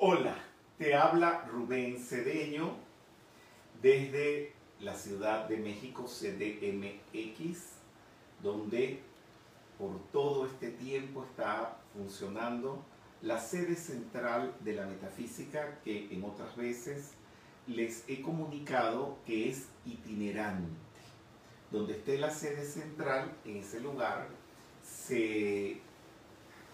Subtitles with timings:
[0.00, 0.36] Hola,
[0.78, 2.70] te habla Rubén Cedeño
[3.82, 7.58] desde la Ciudad de México, CDMX,
[8.40, 9.00] donde
[9.76, 12.84] por todo este tiempo está funcionando
[13.22, 17.14] la sede central de la metafísica que en otras veces
[17.66, 20.70] les he comunicado que es itinerante.
[21.72, 24.28] Donde esté la sede central, en ese lugar,
[24.84, 25.80] se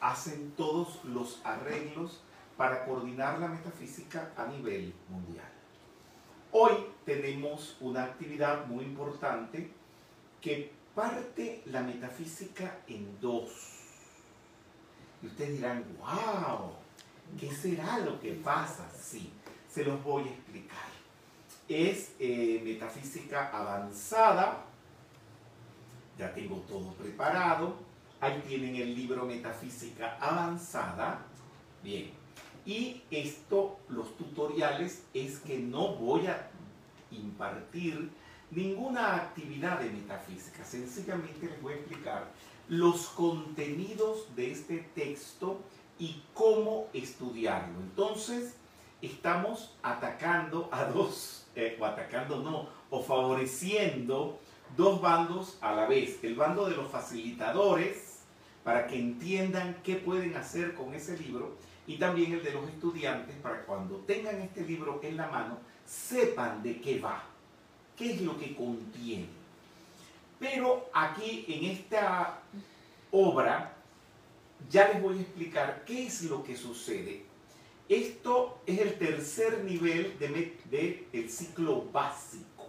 [0.03, 2.21] hacen todos los arreglos
[2.57, 5.51] para coordinar la metafísica a nivel mundial.
[6.53, 6.73] Hoy
[7.05, 9.71] tenemos una actividad muy importante
[10.41, 13.51] que parte la metafísica en dos.
[15.23, 16.71] Y ustedes dirán, wow,
[17.39, 18.89] ¿qué será lo que pasa?
[18.91, 19.33] Sí,
[19.69, 20.95] se los voy a explicar.
[21.69, 24.65] Es eh, metafísica avanzada,
[26.19, 27.75] ya tengo todo preparado,
[28.21, 31.27] ahí tienen el libro Metafísica Avanzada,
[31.83, 32.13] bien,
[32.67, 36.51] y esto, los tutoriales, es que no voy a
[37.11, 38.11] impartir
[38.51, 40.65] ninguna actividad de metafísica.
[40.65, 42.31] Sencillamente les voy a explicar
[42.69, 45.61] los contenidos de este texto
[45.99, 47.81] y cómo estudiarlo.
[47.81, 48.55] Entonces,
[49.03, 54.39] estamos atacando a dos, eh, o atacando no, o favoreciendo
[54.77, 56.23] dos bandos a la vez.
[56.23, 58.21] El bando de los facilitadores,
[58.63, 63.37] para que entiendan qué pueden hacer con ese libro, y también el de los estudiantes,
[63.37, 67.23] para cuando tengan este libro en la mano, sepan de qué va,
[67.97, 69.29] qué es lo que contiene.
[70.39, 72.41] Pero aquí en esta
[73.11, 73.75] obra
[74.71, 77.25] ya les voy a explicar qué es lo que sucede.
[77.89, 82.67] Esto es el tercer nivel del de, el ciclo básico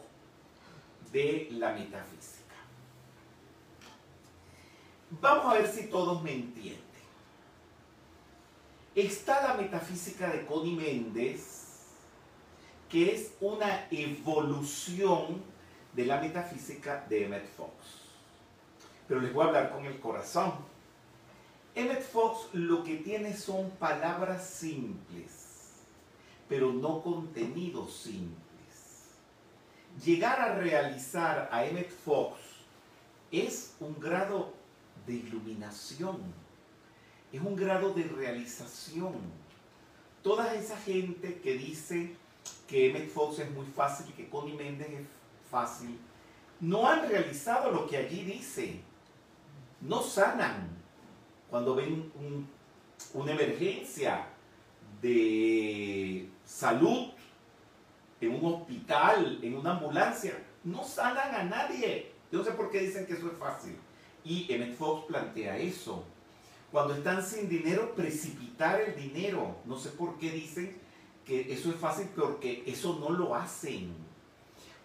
[1.13, 2.55] de la metafísica.
[5.21, 6.84] Vamos a ver si todos me entienden.
[8.95, 11.65] Está la metafísica de Connie Méndez,
[12.89, 15.43] que es una evolución
[15.91, 17.73] de la metafísica de Emmett Fox.
[19.05, 20.53] Pero les voy a hablar con el corazón.
[21.75, 25.73] Emmett Fox lo que tiene son palabras simples,
[26.47, 28.37] pero no contenidos simples.
[30.05, 32.39] Llegar a realizar a Emmett Fox
[33.29, 34.53] es un grado
[35.05, 36.44] de iluminación,
[37.35, 39.13] es un grado de realización.
[40.23, 42.15] Toda esa gente que dice
[42.67, 45.07] que Emmett Fox es muy fácil, que Connie Méndez es
[45.49, 45.99] fácil,
[46.59, 48.79] no han realizado lo que allí dice.
[49.81, 50.69] No sanan
[51.49, 52.11] cuando ven
[53.13, 54.27] una emergencia
[55.01, 57.09] de salud
[58.21, 60.41] en un hospital, en una ambulancia.
[60.63, 62.11] No sanan a nadie.
[62.31, 63.75] Yo no sé por qué dicen que eso es fácil.
[64.23, 66.03] Y Emmett Fox plantea eso.
[66.75, 69.55] Cuando están sin dinero, precipitar el dinero.
[69.63, 70.77] No sé por qué dicen
[71.25, 73.95] que eso es fácil porque eso no lo hacen.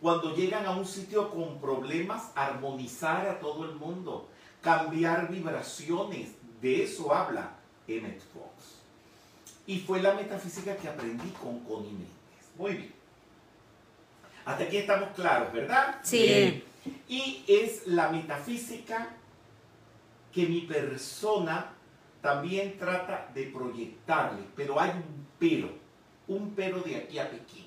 [0.01, 4.29] Cuando llegan a un sitio con problemas, armonizar a todo el mundo,
[4.63, 6.29] cambiar vibraciones,
[6.63, 7.57] de eso habla
[7.89, 8.77] Emmett Fox.
[9.67, 12.09] Y fue la metafísica que aprendí con Connie Méndez.
[12.57, 12.95] Muy bien.
[14.45, 15.99] Hasta aquí estamos claros, ¿verdad?
[16.05, 16.63] Sí.
[17.09, 19.17] Y es la metafísica
[20.33, 21.75] que mi persona
[22.21, 25.69] también trata de proyectarle, pero hay un pero,
[26.29, 27.67] un pero de aquí a Pekín.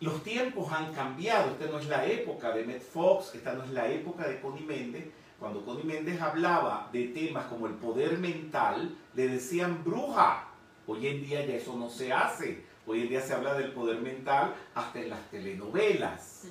[0.00, 3.70] Los tiempos han cambiado, esta no es la época de Met Fox, esta no es
[3.70, 5.06] la época de Connie Méndez.
[5.40, 10.48] Cuando Connie Méndez hablaba de temas como el poder mental, le decían bruja.
[10.86, 12.64] Hoy en día ya eso no se hace.
[12.86, 16.46] Hoy en día se habla del poder mental hasta en las telenovelas.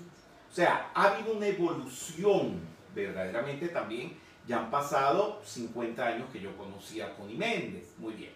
[0.49, 2.59] O sea, ha habido una evolución
[2.93, 4.13] verdaderamente también
[4.47, 7.93] ya han pasado 50 años que yo conocí a Connie Méndez.
[7.97, 8.31] Muy bien.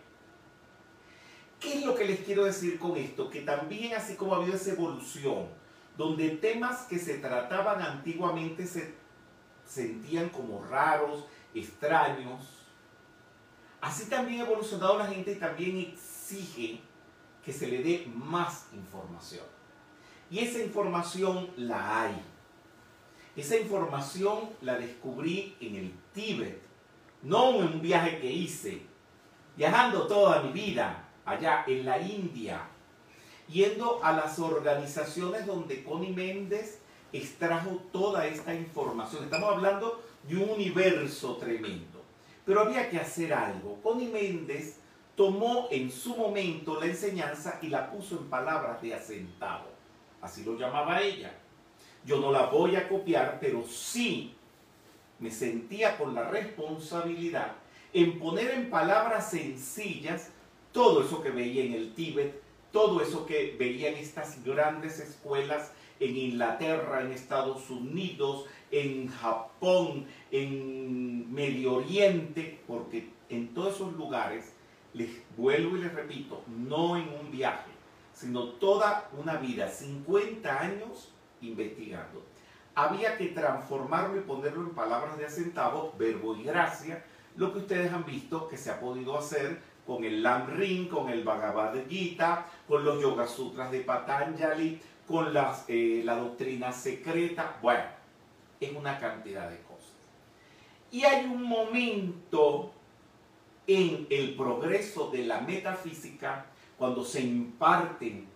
[1.59, 3.29] ¿Qué es lo que les quiero decir con esto?
[3.29, 5.47] Que también así como ha habido esa evolución,
[5.97, 8.95] donde temas que se trataban antiguamente se
[9.66, 12.67] sentían como raros, extraños,
[13.79, 16.81] así también ha evolucionado la gente y también exige
[17.45, 19.45] que se le dé más información.
[20.30, 22.21] Y esa información la hay.
[23.36, 26.62] Esa información la descubrí en el Tíbet,
[27.24, 28.81] no un viaje que hice,
[29.56, 32.68] viajando toda mi vida allá en la India,
[33.48, 36.80] yendo a las organizaciones donde Connie Méndez
[37.13, 39.24] extrajo toda esta información.
[39.24, 42.02] Estamos hablando de un universo tremendo.
[42.46, 43.80] Pero había que hacer algo.
[43.81, 44.80] Connie Méndez
[45.16, 49.69] tomó en su momento la enseñanza y la puso en palabras de asentado.
[50.22, 51.34] Así lo llamaba ella.
[52.04, 54.36] Yo no la voy a copiar, pero sí
[55.21, 57.53] me sentía con la responsabilidad
[57.94, 60.31] en poner en palabras sencillas
[60.71, 62.41] todo eso que veía en el Tíbet,
[62.71, 70.06] todo eso que veía en estas grandes escuelas en Inglaterra, en Estados Unidos, en Japón,
[70.31, 74.53] en Medio Oriente, porque en todos esos lugares,
[74.94, 77.69] les vuelvo y les repito, no en un viaje,
[78.13, 82.31] sino toda una vida, 50 años investigando.
[82.75, 87.03] Había que transformarlo y ponerlo en palabras de acentavo, verbo y gracia,
[87.35, 90.47] lo que ustedes han visto que se ha podido hacer con el Lam
[90.89, 96.71] con el Bhagavad Gita, con los Yoga Sutras de Patanjali, con las, eh, la doctrina
[96.71, 97.83] secreta, bueno,
[98.59, 99.91] es una cantidad de cosas.
[100.91, 102.71] Y hay un momento
[103.67, 106.45] en el progreso de la metafísica
[106.77, 108.27] cuando se imparten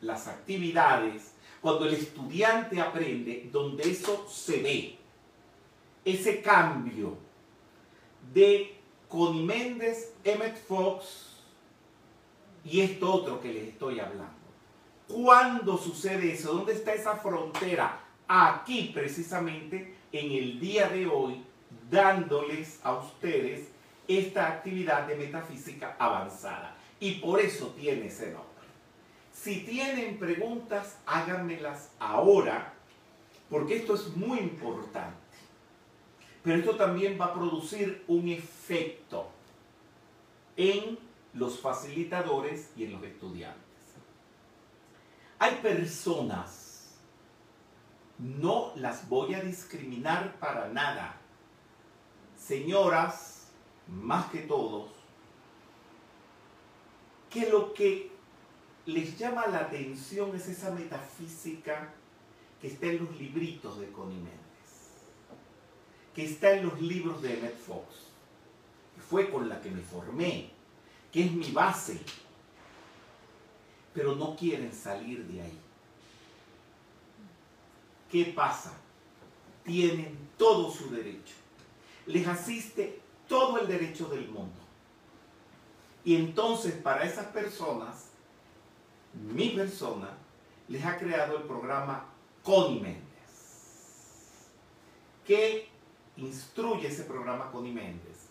[0.00, 1.32] las actividades,
[1.66, 4.96] cuando el estudiante aprende, donde eso se ve,
[6.04, 7.18] ese cambio
[8.32, 8.76] de
[9.08, 9.82] Connie
[10.22, 11.40] Emmett Fox
[12.64, 14.30] y esto otro que les estoy hablando.
[15.08, 16.52] ¿Cuándo sucede eso?
[16.54, 18.00] ¿Dónde está esa frontera?
[18.28, 21.42] Aquí precisamente en el día de hoy,
[21.90, 23.70] dándoles a ustedes
[24.06, 26.76] esta actividad de metafísica avanzada.
[27.00, 28.55] Y por eso tiene ese nombre.
[29.42, 32.72] Si tienen preguntas, háganmelas ahora,
[33.48, 35.16] porque esto es muy importante.
[36.42, 39.28] Pero esto también va a producir un efecto
[40.56, 40.98] en
[41.34, 43.62] los facilitadores y en los estudiantes.
[45.38, 46.96] Hay personas,
[48.18, 51.20] no las voy a discriminar para nada,
[52.36, 53.48] señoras,
[53.86, 54.90] más que todos,
[57.30, 58.15] que lo que
[58.86, 61.92] les llama la atención es esa metafísica
[62.60, 64.22] que está en los libritos de Connie
[66.14, 67.84] que está en los libros de Emmett Fox,
[68.94, 70.50] que fue con la que me formé,
[71.12, 72.00] que es mi base,
[73.92, 75.58] pero no quieren salir de ahí.
[78.10, 78.72] ¿Qué pasa?
[79.62, 81.34] Tienen todo su derecho.
[82.06, 82.98] Les asiste
[83.28, 84.56] todo el derecho del mundo.
[86.02, 88.12] Y entonces para esas personas,
[89.22, 90.10] mi persona,
[90.68, 92.04] les ha creado el programa
[92.42, 93.02] Connie Méndez,
[95.26, 95.68] que
[96.16, 98.26] instruye ese programa Connie Méndez?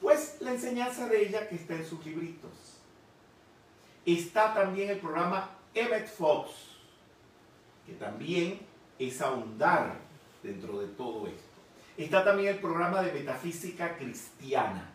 [0.00, 2.50] Pues la enseñanza de ella que está en sus libritos.
[4.04, 6.50] Está también el programa Emmett Fox,
[7.86, 8.60] que también
[8.98, 9.98] es ahondar
[10.42, 11.42] dentro de todo esto.
[11.96, 14.92] Está también el programa de metafísica cristiana.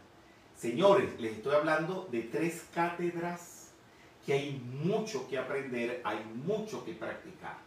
[0.56, 3.61] Señores, les estoy hablando de tres cátedras
[4.26, 7.58] que hay mucho que aprender, hay mucho que practicar.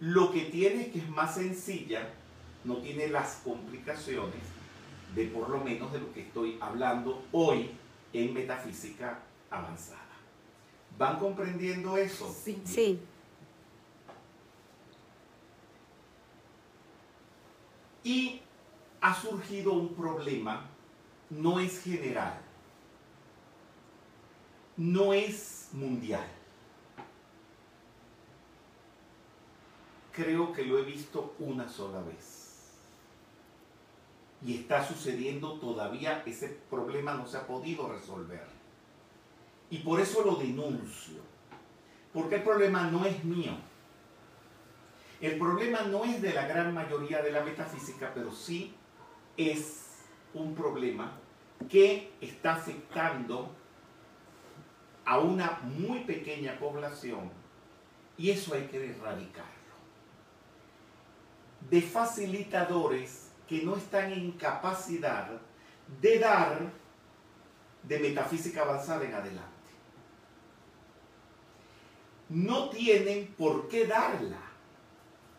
[0.00, 2.08] Lo que tiene es que es más sencilla
[2.64, 4.42] no tiene las complicaciones
[5.14, 7.70] de por lo menos de lo que estoy hablando hoy
[8.12, 9.20] en metafísica
[9.50, 10.00] avanzada.
[10.98, 12.32] ¿Van comprendiendo eso?
[12.32, 12.60] Sí.
[12.64, 13.00] sí.
[18.02, 18.40] Y
[19.00, 20.68] ha surgido un problema,
[21.30, 22.40] no es general,
[24.76, 26.26] no es mundial.
[30.12, 32.46] Creo que lo he visto una sola vez
[34.44, 38.46] y está sucediendo todavía, ese problema no se ha podido resolver.
[39.70, 41.18] Y por eso lo denuncio,
[42.12, 43.52] porque el problema no es mío.
[45.20, 48.74] El problema no es de la gran mayoría de la metafísica, pero sí
[49.36, 50.04] es
[50.34, 51.18] un problema
[51.68, 53.50] que está afectando
[55.06, 57.30] a una muy pequeña población
[58.18, 59.52] y eso hay que erradicarlo.
[61.70, 65.28] De facilitadores que no están en capacidad
[66.00, 66.72] de dar
[67.84, 69.52] de metafísica avanzada en adelante.
[72.28, 74.40] No tienen por qué darla,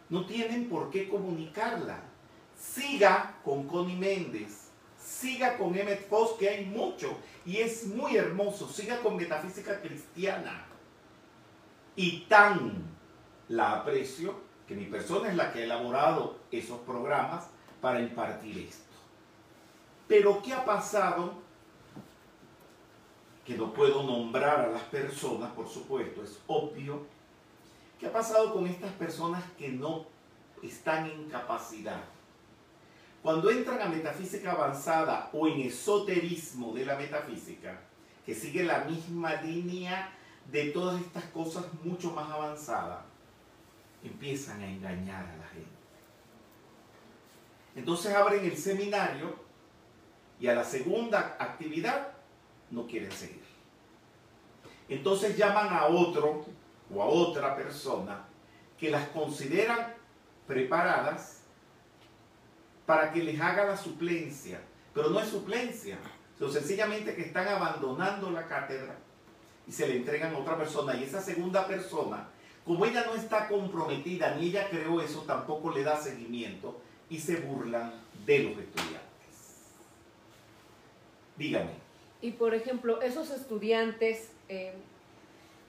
[0.10, 2.00] no tienen por qué comunicarla.
[2.58, 7.18] Siga con Connie Méndez, siga con Emmett Fox, que hay mucho
[7.48, 10.66] y es muy hermoso, siga con metafísica cristiana.
[11.96, 12.84] Y tan
[13.48, 14.36] la aprecio
[14.68, 17.48] que mi persona es la que ha elaborado esos programas
[17.80, 18.84] para impartir esto.
[20.10, 21.36] Pero ¿qué ha pasado?
[23.46, 27.06] Que no puedo nombrar a las personas, por supuesto, es obvio.
[27.98, 30.06] ¿Qué ha pasado con estas personas que no
[30.62, 32.04] están en capacidad?
[33.28, 37.78] Cuando entran a metafísica avanzada o en esoterismo de la metafísica,
[38.26, 40.14] que sigue la misma línea
[40.50, 43.04] de todas estas cosas mucho más avanzadas,
[44.02, 45.70] empiezan a engañar a la gente.
[47.76, 49.36] Entonces abren el seminario
[50.40, 52.14] y a la segunda actividad
[52.72, 53.44] no quieren seguir.
[54.88, 56.46] Entonces llaman a otro
[56.96, 58.24] o a otra persona
[58.78, 59.96] que las consideran
[60.48, 61.37] preparadas
[62.88, 64.60] para que les haga la suplencia.
[64.96, 66.00] Pero no es suplencia,
[66.36, 68.96] sino sencillamente que están abandonando la cátedra
[69.68, 70.96] y se le entregan a otra persona.
[70.96, 72.30] Y esa segunda persona,
[72.66, 77.36] como ella no está comprometida ni ella creó eso, tampoco le da seguimiento y se
[77.42, 77.94] burlan
[78.26, 79.02] de los estudiantes.
[81.36, 81.72] Dígame.
[82.22, 84.74] Y por ejemplo, esos estudiantes, eh,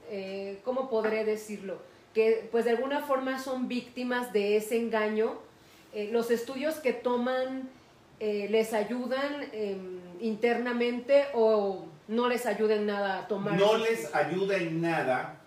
[0.08, 1.82] eh, ¿cómo podré decirlo?
[2.14, 5.47] Que pues de alguna forma son víctimas de ese engaño.
[5.98, 7.68] Eh, los estudios que toman
[8.20, 13.54] les ayudan em, internamente o no les ayuda en nada a tomar.
[13.54, 15.40] No les ayuda en nada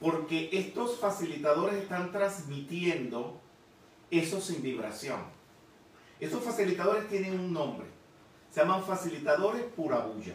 [0.00, 3.40] porque estos facilitadores están transmitiendo
[4.10, 5.20] eso sin vibración.
[6.20, 7.86] Estos facilitadores tienen un nombre.
[8.50, 10.34] Se llaman facilitadores pura bulla.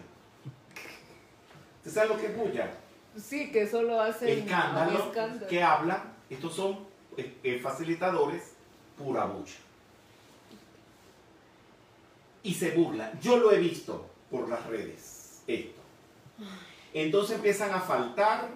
[1.77, 2.71] ¿Usted sabe lo que es bulla?
[3.15, 5.11] Sí, que solo hacen escándalo,
[5.47, 6.15] que hablan.
[6.29, 6.79] Estos son
[7.15, 8.55] eh, eh, facilitadores
[8.99, 9.55] pura bulla.
[12.43, 13.19] Y se burlan.
[13.19, 15.81] Yo lo he visto por las redes, esto.
[16.93, 18.49] Entonces empiezan a faltar.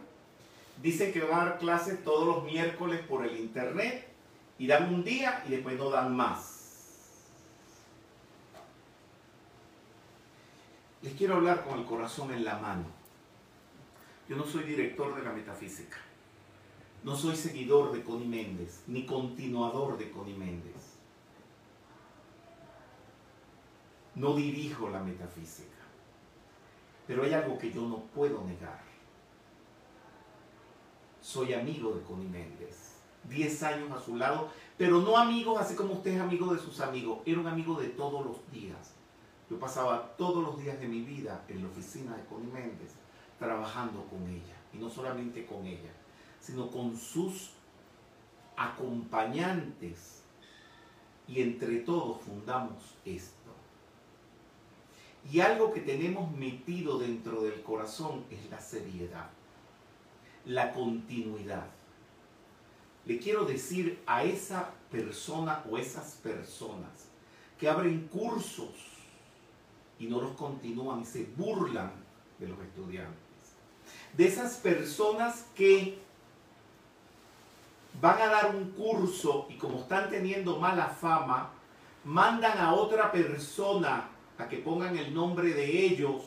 [0.81, 4.07] Dicen que van a dar clases todos los miércoles por el internet
[4.57, 6.53] y dan un día y después no dan más.
[11.01, 12.85] Les quiero hablar con el corazón en la mano.
[14.27, 15.97] Yo no soy director de la metafísica.
[17.03, 20.93] No soy seguidor de Connie Méndez, ni continuador de Connie Méndez.
[24.15, 25.69] No dirijo la metafísica.
[27.07, 28.81] Pero hay algo que yo no puedo negar.
[31.19, 32.93] Soy amigo de Connie Méndez.
[33.29, 36.79] Diez años a su lado, pero no amigos así como usted es amigo de sus
[36.79, 37.19] amigos.
[37.25, 38.93] Era un amigo de todos los días
[39.49, 42.91] yo pasaba todos los días de mi vida en la oficina de Connie Méndez
[43.37, 44.55] trabajando con ella.
[44.73, 45.91] Y no solamente con ella,
[46.43, 47.51] sino con sus
[48.57, 50.21] acompañantes.
[51.27, 53.51] Y entre todos fundamos esto.
[55.31, 59.29] Y algo que tenemos metido dentro del corazón es la seriedad,
[60.45, 61.67] la continuidad.
[63.05, 67.07] Le quiero decir a esa persona o esas personas
[67.57, 68.73] que abren cursos
[69.97, 71.93] y no los continúan y se burlan
[72.37, 73.15] de los estudiantes.
[74.17, 76.02] De esas personas que
[78.01, 81.51] van a dar un curso y como están teniendo mala fama,
[82.03, 86.23] mandan a otra persona a que pongan el nombre de ellos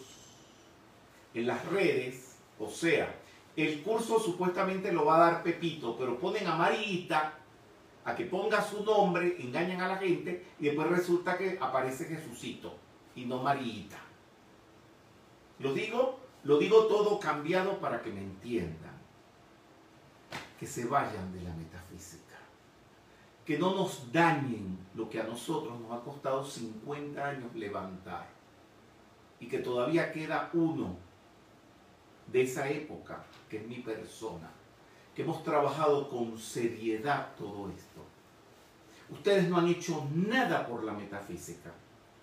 [1.35, 3.15] en las redes, o sea,
[3.57, 7.35] el curso supuestamente lo va a dar Pepito, pero ponen a Marita
[8.05, 12.75] a que ponga su nombre, engañan a la gente y después resulta que aparece Jesucito
[13.15, 13.99] y no Marita.
[15.59, 18.86] Lo digo, lo digo todo cambiado para que me entiendan.
[20.59, 22.37] Que se vayan de la metafísica.
[23.45, 28.27] Que no nos dañen lo que a nosotros nos ha costado 50 años levantar.
[29.39, 30.97] Y que todavía queda uno
[32.33, 34.51] de esa época, que es mi persona.
[35.15, 38.03] Que hemos trabajado con seriedad todo esto.
[39.11, 41.73] Ustedes no han hecho nada por la metafísica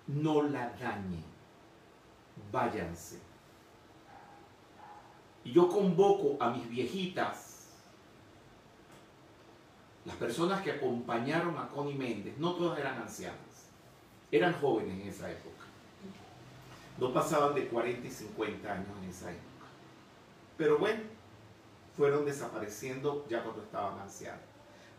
[0.08, 1.24] no la dañen,
[2.52, 3.20] váyanse.
[5.44, 7.53] Y yo convoco a mis viejitas,
[10.06, 13.70] las personas que acompañaron a Connie Méndez, no todas eran ancianas,
[14.32, 15.64] eran jóvenes en esa época.
[17.00, 19.68] No pasaban de 40 y 50 años en esa época.
[20.58, 21.02] Pero bueno,
[21.96, 24.42] fueron desapareciendo ya cuando estaban ancianas.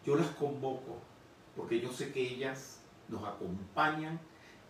[0.05, 0.99] Yo las convoco
[1.57, 4.19] porque yo sé que ellas nos acompañan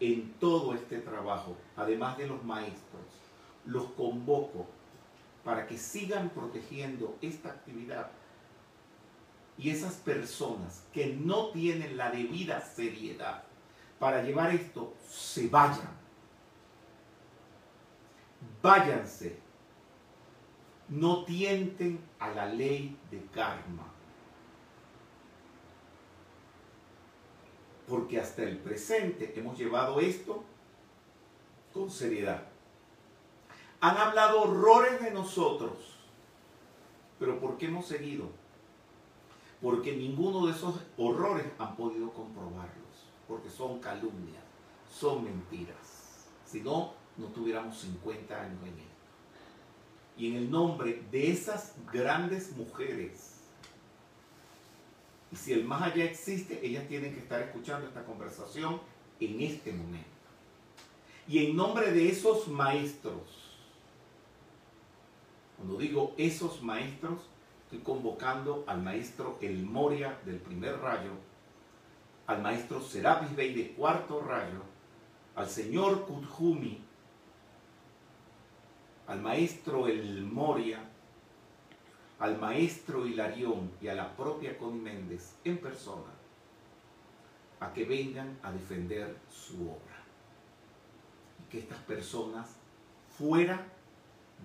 [0.01, 3.03] en todo este trabajo, además de los maestros,
[3.65, 4.67] los convoco
[5.45, 8.11] para que sigan protegiendo esta actividad
[9.57, 13.45] y esas personas que no tienen la debida seriedad
[13.99, 15.95] para llevar esto, se vayan.
[18.63, 19.39] Váyanse.
[20.89, 23.95] No tienten a la ley de karma.
[27.89, 30.43] porque hasta el presente hemos llevado esto
[31.73, 32.43] con seriedad.
[33.81, 35.99] Han hablado horrores de nosotros,
[37.19, 38.31] pero ¿por qué hemos seguido?
[39.65, 44.45] Porque ninguno de esos horrores han podido comprobarlos, porque son calumnias,
[44.95, 46.29] son mentiras.
[46.45, 48.85] Si no, no tuviéramos 50 años en esto.
[50.19, 53.37] Y en el nombre de esas grandes mujeres,
[55.33, 58.83] y si el más allá existe, ellas tienen que estar escuchando esta conversación
[59.19, 60.11] en este momento.
[61.27, 63.23] Y en nombre de esos maestros,
[65.57, 67.21] Cuando digo esos maestros,
[67.83, 71.13] convocando al maestro El Moria del primer rayo,
[72.27, 74.63] al maestro Serapis Bey de cuarto rayo,
[75.35, 76.81] al señor Kutjumi,
[79.07, 80.81] al maestro El Moria,
[82.19, 86.13] al maestro Hilarión y a la propia Connie Méndez en persona
[87.61, 90.03] a que vengan a defender su obra.
[91.41, 92.57] Y que estas personas
[93.19, 93.67] fuera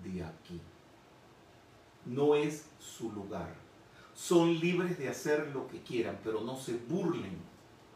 [0.02, 0.60] de aquí.
[2.04, 3.54] No es su lugar.
[4.14, 7.38] Son libres de hacer lo que quieran, pero no se burlen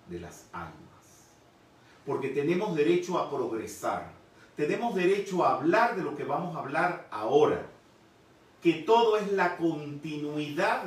[0.08, 0.74] de las almas.
[2.06, 4.12] Porque tenemos derecho a progresar.
[4.56, 7.66] Tenemos derecho a hablar de lo que vamos a hablar ahora.
[8.62, 10.84] Que todo es la continuidad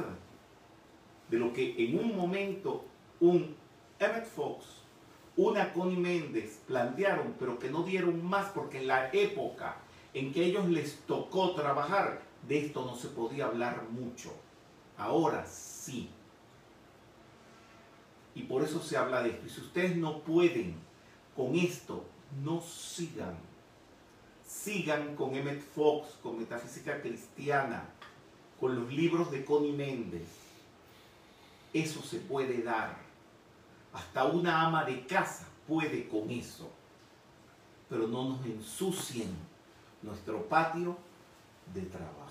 [1.29, 2.85] de lo que en un momento
[3.19, 3.55] un
[3.99, 4.65] Emmett Fox,
[5.35, 9.77] una Connie Méndez plantearon, pero que no dieron más porque en la época
[10.13, 14.31] en que ellos les tocó trabajar, de esto no se podía hablar mucho.
[14.97, 16.09] Ahora sí.
[18.35, 19.47] Y por eso se habla de esto.
[19.47, 20.75] Y si ustedes no pueden
[21.35, 22.05] con esto,
[22.43, 23.35] no sigan.
[24.45, 27.83] Sigan con Emmett Fox, con Metafísica Cristiana,
[28.59, 30.27] con los libros de Connie Méndez.
[31.73, 32.97] Eso se puede dar.
[33.93, 36.69] Hasta una ama de casa puede con eso.
[37.89, 39.35] Pero no nos ensucien
[40.01, 40.97] nuestro patio
[41.73, 42.26] de trabajo.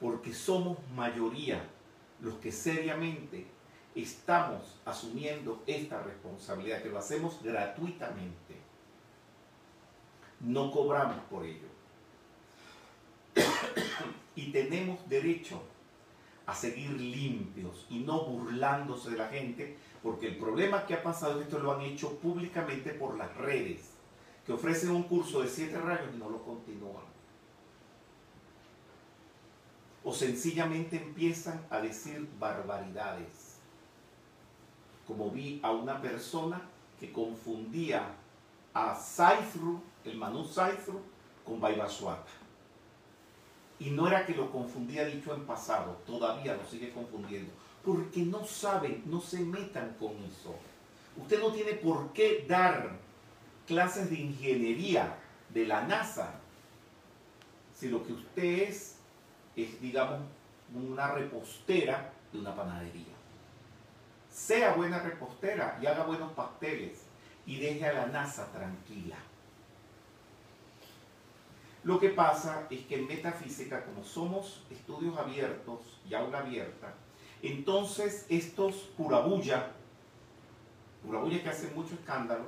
[0.00, 1.62] Porque somos mayoría
[2.20, 3.46] los que seriamente
[3.94, 8.56] estamos asumiendo esta responsabilidad, que lo hacemos gratuitamente.
[10.40, 11.66] No cobramos por ello.
[14.36, 15.60] y tenemos derecho
[16.46, 21.40] a seguir limpios y no burlándose de la gente, porque el problema que ha pasado
[21.40, 23.90] es esto lo han hecho públicamente por las redes,
[24.46, 27.04] que ofrecen un curso de siete rayos y no lo continúan.
[30.04, 33.58] O sencillamente empiezan a decir barbaridades.
[35.06, 36.60] Como vi a una persona
[37.00, 38.14] que confundía
[38.74, 41.00] a Saifru, el Manu Saifru,
[41.44, 42.30] con Baibasuata.
[43.80, 47.52] Y no era que lo confundía dicho en pasado, todavía lo sigue confundiendo.
[47.84, 50.54] Porque no saben, no se metan con eso.
[51.16, 52.98] Usted no tiene por qué dar
[53.66, 55.16] clases de ingeniería
[55.50, 56.34] de la NASA
[57.74, 58.97] si lo que usted es
[59.62, 60.20] es, digamos,
[60.74, 63.14] una repostera de una panadería.
[64.30, 67.02] Sea buena repostera y haga buenos pasteles
[67.46, 69.16] y deje a la NASA tranquila.
[71.84, 76.92] Lo que pasa es que en metafísica, como somos estudios abiertos y aula abierta,
[77.42, 79.70] entonces estos purabulla,
[81.04, 82.44] purabulla que hacen mucho escándalo,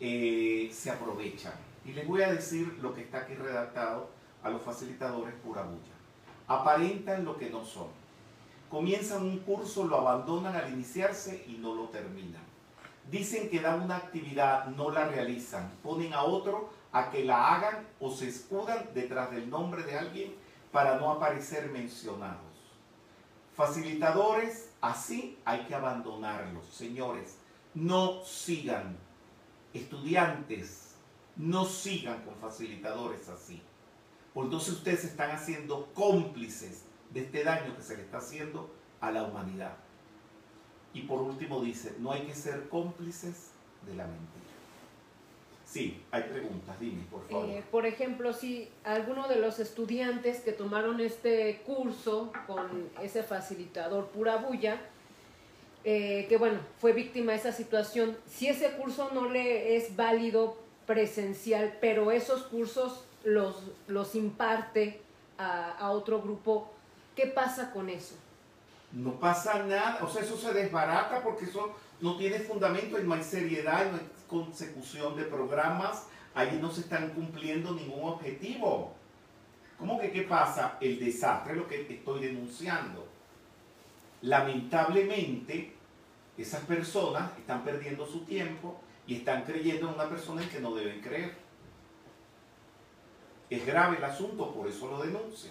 [0.00, 1.54] eh, se aprovechan.
[1.84, 4.10] Y les voy a decir lo que está aquí redactado
[4.42, 5.94] a los facilitadores purabulla.
[6.46, 7.88] Aparentan lo que no son.
[8.70, 12.42] Comienzan un curso, lo abandonan al iniciarse y no lo terminan.
[13.10, 15.70] Dicen que dan una actividad, no la realizan.
[15.82, 20.34] Ponen a otro a que la hagan o se escudan detrás del nombre de alguien
[20.72, 22.54] para no aparecer mencionados.
[23.54, 26.66] Facilitadores, así hay que abandonarlos.
[26.66, 27.38] Señores,
[27.74, 28.96] no sigan.
[29.72, 30.94] Estudiantes,
[31.36, 33.60] no sigan con facilitadores así.
[34.34, 38.68] Por entonces ustedes están haciendo cómplices de este daño que se le está haciendo
[39.00, 39.76] a la humanidad.
[40.92, 43.52] Y por último dice, no hay que ser cómplices
[43.86, 44.44] de la mentira.
[45.64, 47.48] Sí, hay preguntas, dime, por favor.
[47.48, 54.08] Eh, por ejemplo, si alguno de los estudiantes que tomaron este curso con ese facilitador
[54.08, 54.80] pura bulla,
[55.84, 60.56] eh, que bueno, fue víctima de esa situación, si ese curso no le es válido
[60.86, 65.00] presencial, pero esos cursos los, los imparte
[65.38, 66.70] a, otro grupo,
[67.16, 68.14] ¿qué pasa con eso?
[68.92, 73.14] No pasa nada, o sea, eso se desbarata porque eso no tiene fundamento y no
[73.14, 78.92] hay seriedad, no hay consecución de programas, ahí no se están cumpliendo ningún objetivo.
[79.78, 80.78] ¿Cómo que qué pasa?
[80.80, 83.08] El desastre es lo que estoy denunciando.
[84.22, 85.74] Lamentablemente,
[86.38, 90.74] esas personas están perdiendo su tiempo y están creyendo en una persona en que no
[90.74, 91.43] deben creer.
[93.54, 95.50] Es grave el asunto, por eso lo denuncio.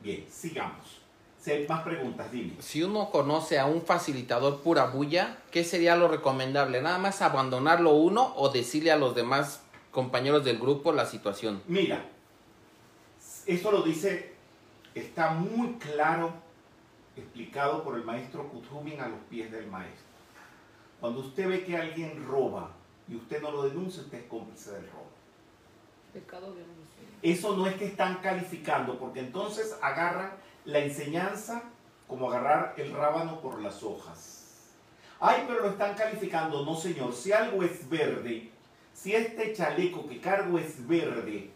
[0.00, 1.00] Bien, sigamos.
[1.40, 2.52] Si hay más preguntas, dime.
[2.58, 6.82] Si uno conoce a un facilitador pura bulla, ¿qué sería lo recomendable?
[6.82, 11.62] ¿Nada más abandonarlo uno o decirle a los demás compañeros del grupo la situación?
[11.66, 12.04] Mira,
[13.46, 14.34] eso lo dice,
[14.94, 16.34] está muy claro
[17.16, 20.04] explicado por el maestro Kuthumin a los pies del maestro.
[21.00, 22.72] Cuando usted ve que alguien roba
[23.08, 24.97] y usted no lo denuncia, usted es cómplice del robo.
[26.12, 26.22] De.
[27.22, 30.32] Eso no es que están calificando, porque entonces agarran
[30.64, 31.62] la enseñanza
[32.06, 34.74] como agarrar el rábano por las hojas.
[35.20, 36.64] Ay, pero lo están calificando.
[36.64, 37.12] No, señor.
[37.12, 38.50] Si algo es verde,
[38.92, 41.50] si este chaleco que cargo es verde,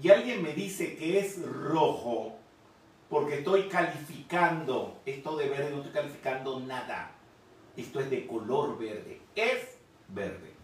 [0.00, 2.36] y alguien me dice que es rojo,
[3.08, 7.10] porque estoy calificando esto de verde, no estoy calificando nada.
[7.76, 9.20] Esto es de color verde.
[9.34, 10.54] Es verde.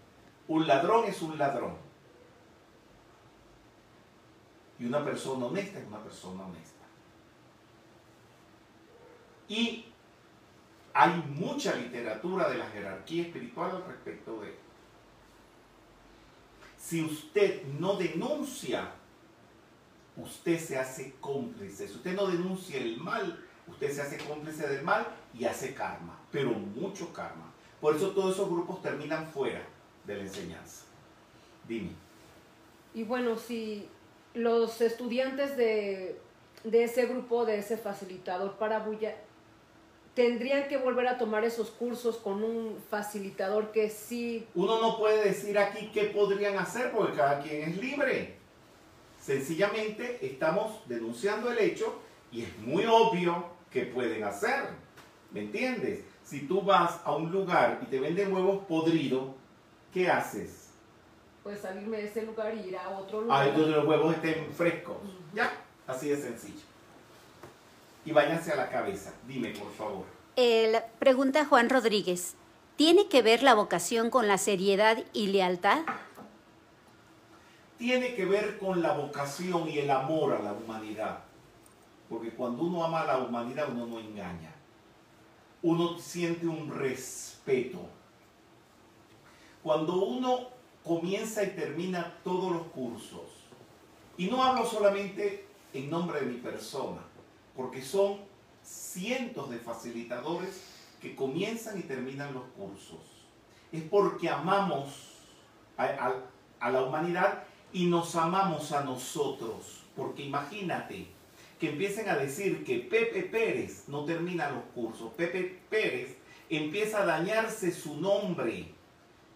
[0.49, 1.86] Un ladrón es un ladrón.
[4.79, 6.85] Y una persona honesta es una persona honesta.
[9.49, 9.87] Y
[10.93, 14.63] hay mucha literatura de la jerarquía espiritual al respecto de esto.
[16.79, 18.93] Si usted no denuncia,
[20.17, 21.89] usted se hace cómplice.
[21.89, 26.19] Si usted no denuncia el mal, usted se hace cómplice del mal y hace karma,
[26.31, 27.53] pero mucho karma.
[27.81, 29.63] Por eso todos esos grupos terminan fuera
[30.07, 30.85] de la enseñanza.
[31.69, 31.91] Dime.
[32.95, 33.89] Y bueno, si
[34.37, 36.21] los estudiantes de,
[36.63, 39.17] de ese grupo, de ese facilitador para bulla,
[40.15, 44.47] tendrían que volver a tomar esos cursos con un facilitador que sí...
[44.55, 48.37] Uno no puede decir aquí qué podrían hacer porque cada quien es libre.
[49.21, 54.69] Sencillamente estamos denunciando el hecho y es muy obvio que pueden hacer.
[55.33, 56.01] ¿Me entiendes?
[56.25, 59.29] Si tú vas a un lugar y te venden huevos podridos,
[59.93, 60.66] ¿qué haces?
[61.47, 63.41] Pues salirme de ese lugar y ir a otro lugar.
[63.41, 64.97] Ahí donde los huevos estén frescos.
[65.33, 65.49] Ya,
[65.87, 66.65] así de sencillo.
[68.05, 69.13] Y váyanse a la cabeza.
[69.29, 70.07] Dime, por favor.
[70.35, 72.35] El, pregunta Juan Rodríguez.
[72.75, 75.85] ¿Tiene que ver la vocación con la seriedad y lealtad?
[77.79, 81.21] Tiene que ver con la vocación y el amor a la humanidad.
[82.09, 84.53] Porque cuando uno ama a la humanidad, uno no engaña.
[85.63, 87.87] Uno siente un respeto.
[89.63, 90.56] Cuando uno
[90.87, 93.25] comienza y termina todos los cursos,
[94.17, 95.45] y no hablo solamente
[95.75, 97.03] en nombre de mi persona,
[97.57, 98.19] porque son
[98.63, 100.63] cientos de facilitadores
[101.01, 103.01] que comienzan y terminan los cursos.
[103.73, 105.13] Es porque amamos
[105.77, 105.85] a,
[106.61, 109.83] a- la humanidad y nos amamos a nosotros.
[109.95, 111.07] Porque imagínate
[111.61, 115.13] que empiecen a decir que Pepe Pérez no termina los cursos.
[115.15, 116.17] Pepe Pérez
[116.49, 118.69] empieza a dañarse su nombre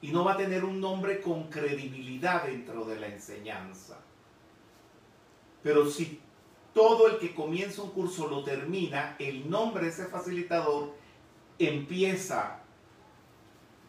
[0.03, 3.99] y no va a tener un nombre con credibilidad dentro de la enseñanza.
[5.63, 6.21] Pero si
[6.73, 10.95] todo el que comienza un curso lo termina, el nombre de ese facilitador
[11.59, 12.61] empieza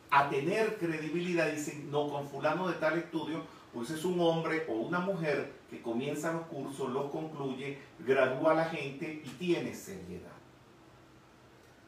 [0.09, 1.49] a tener credibilidad.
[1.49, 3.43] Dicen, no, con fulano de tal estudio,
[3.73, 8.55] pues es un hombre o una mujer que comienza los cursos, los concluye, gradúa a
[8.55, 10.29] la gente y tiene seriedad.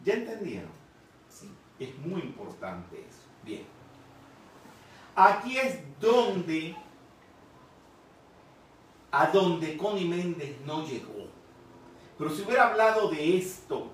[0.05, 0.71] ¿Ya entendieron?
[1.29, 3.27] Sí, es muy importante eso.
[3.43, 3.82] Bien.
[5.15, 6.75] Aquí es donde
[9.11, 11.27] a donde Connie Méndez no llegó.
[12.17, 13.91] Pero si hubiera hablado de esto,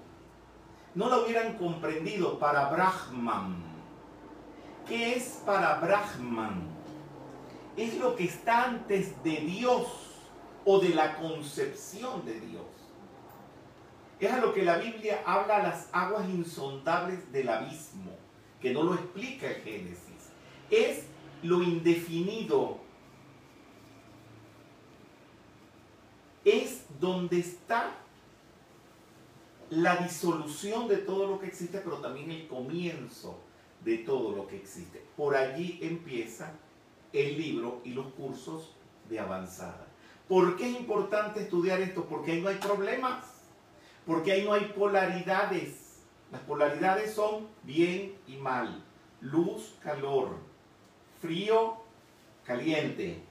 [0.95, 3.61] no lo hubieran comprendido para Brahman.
[4.87, 6.67] ¿Qué es para Brahman?
[7.75, 9.87] Es lo que está antes de Dios
[10.63, 12.65] o de la concepción de Dios.
[14.21, 18.11] Es a lo que la Biblia habla las aguas insondables del abismo,
[18.61, 20.08] que no lo explica Génesis.
[20.69, 21.03] Es
[21.43, 22.77] lo indefinido,
[26.43, 27.95] es donde está
[29.69, 33.39] la disolución de todo lo que existe, pero también el comienzo
[33.83, 35.03] de todo lo que existe.
[35.15, 36.53] Por allí empieza
[37.13, 38.75] el libro y los cursos
[39.09, 39.87] de avanzada.
[40.27, 42.05] ¿Por qué es importante estudiar esto?
[42.05, 43.25] Porque ahí no hay problemas,
[44.05, 46.03] porque ahí no hay polaridades.
[46.31, 48.83] Las polaridades son bien y mal,
[49.21, 50.48] luz, calor,
[51.21, 51.77] frío,
[52.45, 53.21] caliente.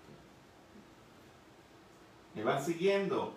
[2.35, 3.35] ¿Me van siguiendo?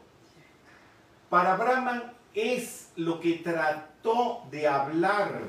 [1.29, 5.41] Para Brahman es lo que trató de hablar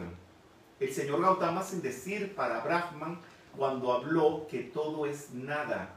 [0.80, 3.20] el señor Gautama sin decir para Brahman
[3.56, 5.94] cuando habló que todo es nada,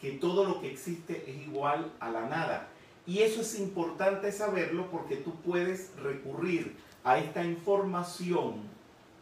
[0.00, 2.68] que todo lo que existe es igual a la nada.
[3.06, 8.62] Y eso es importante saberlo porque tú puedes recurrir a esta información,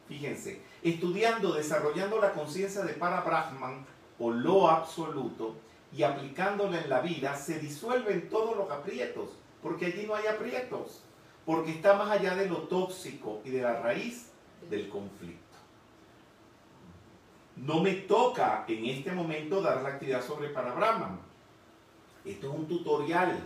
[0.09, 3.85] fíjense, estudiando, desarrollando la conciencia de para Brahman
[4.19, 5.55] o lo absoluto
[5.97, 9.31] y aplicándola en la vida, se disuelven todos los aprietos,
[9.63, 11.03] porque allí no hay aprietos,
[11.45, 14.31] porque está más allá de lo tóxico y de la raíz
[14.69, 15.41] del conflicto.
[17.57, 21.19] No me toca en este momento dar la actividad sobre para Brahman.
[22.25, 23.39] Esto es un tutorial.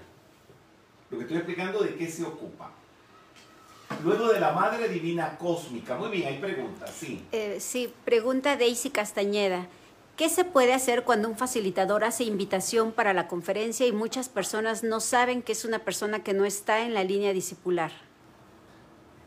[1.11, 2.71] Lo que estoy explicando de qué se ocupa.
[4.03, 5.97] Luego de la Madre Divina Cósmica.
[5.97, 7.25] Muy bien, hay preguntas, sí.
[7.33, 9.67] Eh, sí, pregunta Daisy Castañeda.
[10.17, 14.85] ¿Qué se puede hacer cuando un facilitador hace invitación para la conferencia y muchas personas
[14.85, 17.91] no saben que es una persona que no está en la línea discipular?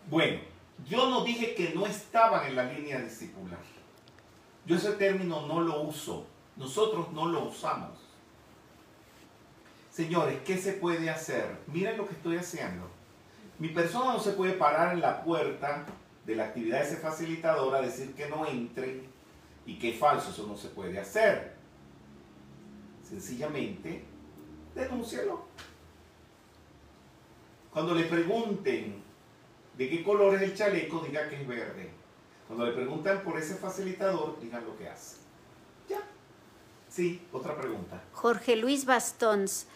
[0.10, 0.40] Bueno,
[0.88, 3.60] yo no dije que no estaban en la línea discipular.
[4.66, 6.26] Yo ese término no lo uso.
[6.56, 7.98] Nosotros no lo usamos.
[9.92, 11.58] Señores, ¿qué se puede hacer?
[11.68, 12.97] Miren lo que estoy haciendo.
[13.60, 15.86] Mi persona no se puede parar en la puerta
[16.26, 19.08] de la actividad de ese facilitador a decir que no entren
[19.66, 21.56] y que es falso, eso no se puede hacer.
[23.08, 24.04] Sencillamente,
[24.76, 25.46] denúncialo.
[27.72, 29.02] Cuando le pregunten
[29.78, 31.92] de qué color es el chaleco, diga que es verde.
[32.48, 35.18] Cuando le preguntan por ese facilitador, digan lo que hace.
[35.90, 36.00] Ya.
[36.90, 38.02] Sí, otra pregunta.
[38.14, 39.68] Jorge Luis Bastons.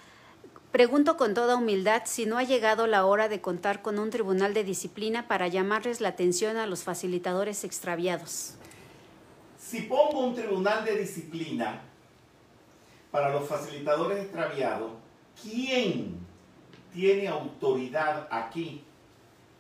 [0.72, 4.54] Pregunto con toda humildad si no ha llegado la hora de contar con un tribunal
[4.54, 8.56] de disciplina para llamarles la atención a los facilitadores extraviados.
[9.60, 11.82] Si pongo un tribunal de disciplina
[13.12, 14.94] para los facilitadores extraviados,
[15.42, 16.16] ¿quién
[16.94, 18.82] tiene autoridad aquí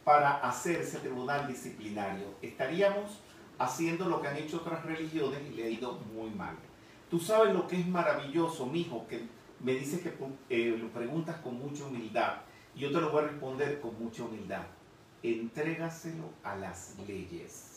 [0.05, 2.27] para hacer ese tribunal disciplinario?
[2.41, 3.19] Estaríamos
[3.59, 6.55] haciendo lo que han hecho otras religiones y le ha ido muy mal.
[7.09, 10.13] Tú sabes lo que es maravilloso, mijo, que me dices que
[10.49, 12.41] eh, lo preguntas con mucha humildad.
[12.75, 14.63] Y yo te lo voy a responder con mucha humildad.
[15.23, 17.71] Entrégaselo a las leyes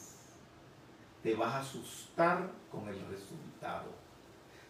[1.24, 3.90] te vas a asustar con el resultado.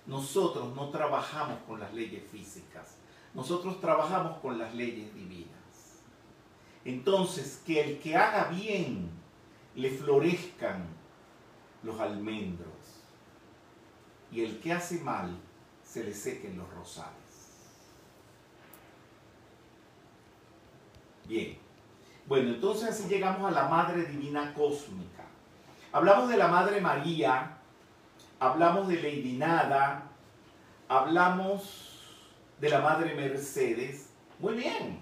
[0.06, 2.96] Nosotros no trabajamos con las leyes físicas,
[3.34, 5.50] nosotros trabajamos con las leyes divinas.
[6.84, 9.10] Entonces, que el que haga bien
[9.74, 10.86] le florezcan
[11.82, 12.68] los almendros
[14.30, 15.36] y el que hace mal
[15.94, 17.12] se le sequen los rosales.
[21.28, 21.56] Bien,
[22.26, 25.22] bueno, entonces así llegamos a la Madre Divina Cósmica.
[25.92, 27.58] Hablamos de la Madre María,
[28.40, 30.10] hablamos de Lady Nada,
[30.88, 32.00] hablamos
[32.60, 34.08] de la Madre Mercedes.
[34.40, 35.00] Muy bien.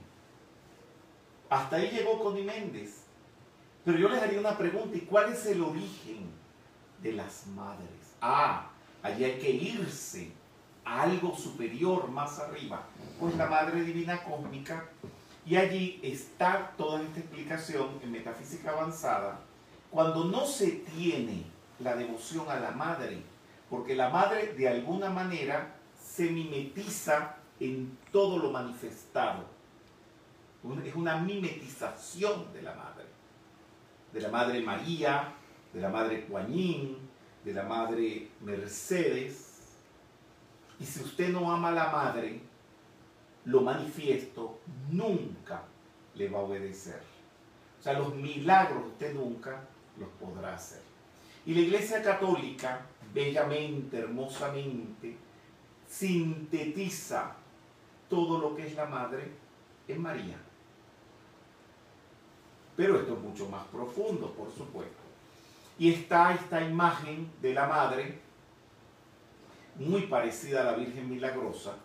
[1.49, 3.05] Hasta ahí llegó Connie Méndez.
[3.83, 6.31] Pero yo les haría una pregunta, ¿y cuál es el origen
[7.03, 8.15] de las madres?
[8.21, 8.69] Ah,
[9.03, 10.42] allí hay que irse
[10.85, 12.83] algo superior, más arriba.
[13.19, 14.85] Pues la Madre Divina Cósmica.
[15.45, 19.41] Y allí está toda esta explicación en metafísica avanzada
[19.91, 21.45] cuando no se tiene
[21.79, 23.23] la devoción a la madre,
[23.69, 29.45] porque la madre de alguna manera se mimetiza en todo lo manifestado.
[30.85, 33.05] Es una mimetización de la madre.
[34.13, 35.35] De la madre María,
[35.73, 36.99] de la madre Juanín,
[37.45, 39.52] de la madre Mercedes.
[40.83, 42.41] Y si usted no ama a la madre,
[43.45, 44.59] lo manifiesto
[44.91, 45.63] nunca
[46.17, 47.01] le va a obedecer.
[47.79, 49.61] O sea, los milagros usted nunca
[49.97, 50.83] los podrá hacer.
[51.47, 52.81] Y la Iglesia Católica,
[53.15, 55.17] bellamente, hermosamente,
[55.89, 57.37] sintetiza
[58.09, 59.31] todo lo que es la madre
[59.87, 60.37] en María.
[62.77, 65.03] Pero esto es mucho más profundo, por supuesto.
[65.79, 68.19] Y está esta imagen de la madre,
[69.77, 71.77] muy parecida a la Virgen Milagrosa,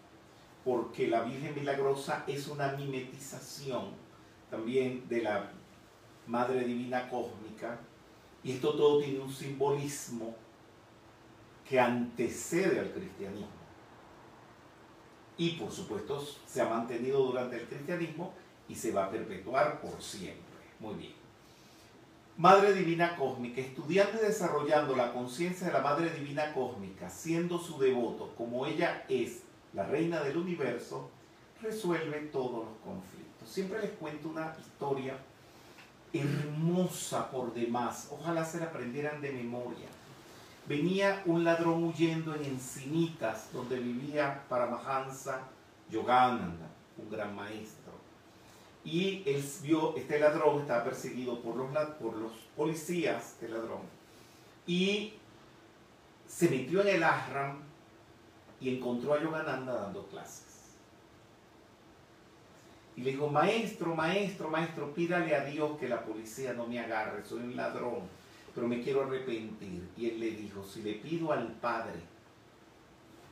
[0.64, 3.92] porque la Virgen Milagrosa es una mimetización
[4.50, 5.52] también de la
[6.28, 7.80] Madre Divina Cósmica,
[8.44, 10.36] y esto todo tiene un simbolismo
[11.68, 13.48] que antecede al cristianismo.
[15.38, 18.34] Y por supuesto se ha mantenido durante el cristianismo
[18.68, 20.44] y se va a perpetuar por siempre.
[20.80, 21.17] Muy bien.
[22.38, 27.80] Madre Divina Cósmica, estudiando y desarrollando la conciencia de la Madre Divina Cósmica, siendo su
[27.80, 29.42] devoto como ella es
[29.74, 31.10] la reina del universo,
[31.64, 33.50] resuelve todos los conflictos.
[33.50, 35.18] Siempre les cuento una historia
[36.14, 38.10] hermosa por demás.
[38.12, 39.88] Ojalá se la aprendieran de memoria.
[40.68, 45.42] Venía un ladrón huyendo en Encinitas, donde vivía Paramahansa
[45.90, 46.68] Yogananda,
[47.00, 47.77] un gran maestro.
[48.88, 53.82] Y él vio, este ladrón estaba perseguido por los, por los policías, este ladrón.
[54.66, 55.14] Y
[56.26, 57.58] se metió en el ashram
[58.62, 60.78] y encontró a Yogananda dando clases.
[62.96, 67.26] Y le dijo, maestro, maestro, maestro, pídale a Dios que la policía no me agarre,
[67.26, 68.04] soy un ladrón,
[68.56, 69.86] pero me quiero arrepentir.
[69.98, 72.00] Y él le dijo, si le pido al Padre,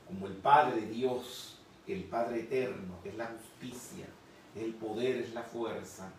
[0.05, 4.05] como el Padre de Dios, el Padre eterno, que es la justicia,
[4.55, 6.09] el poder, es la fuerza,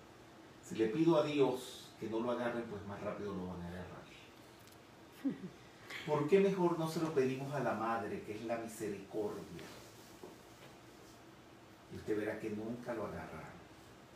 [0.69, 3.69] si le pido a Dios que no lo agarren, pues más rápido lo van a
[3.69, 3.87] agarrar.
[6.07, 9.65] ¿Por qué mejor no se lo pedimos a la Madre, que es la misericordia?
[11.93, 13.57] Y usted verá que nunca lo agarraron.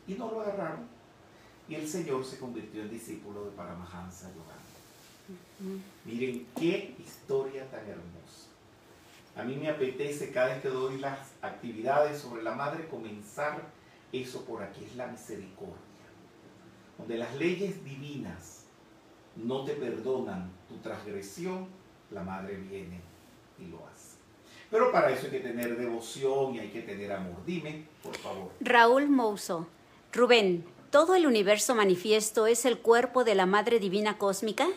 [0.07, 0.89] Y no lo agarraron.
[1.69, 4.57] Y el Señor se convirtió en discípulo de Paramahansa Yoga.
[6.05, 8.49] Miren qué historia tan hermosa.
[9.37, 13.63] A mí me apetece cada vez que doy las actividades sobre la madre comenzar
[14.13, 15.77] eso por aquí, es la misericordia.
[16.99, 18.65] Donde las leyes divinas
[19.37, 21.69] no te perdonan tu transgresión,
[22.11, 23.01] la madre viene
[23.59, 24.19] y lo hace.
[24.71, 27.45] Pero para eso hay que tener devoción y hay que tener amor.
[27.45, 28.53] Dime, por favor.
[28.61, 29.67] Raúl Mouso.
[30.13, 34.69] Rubén, ¿todo el universo manifiesto es el cuerpo de la Madre Divina Cósmica?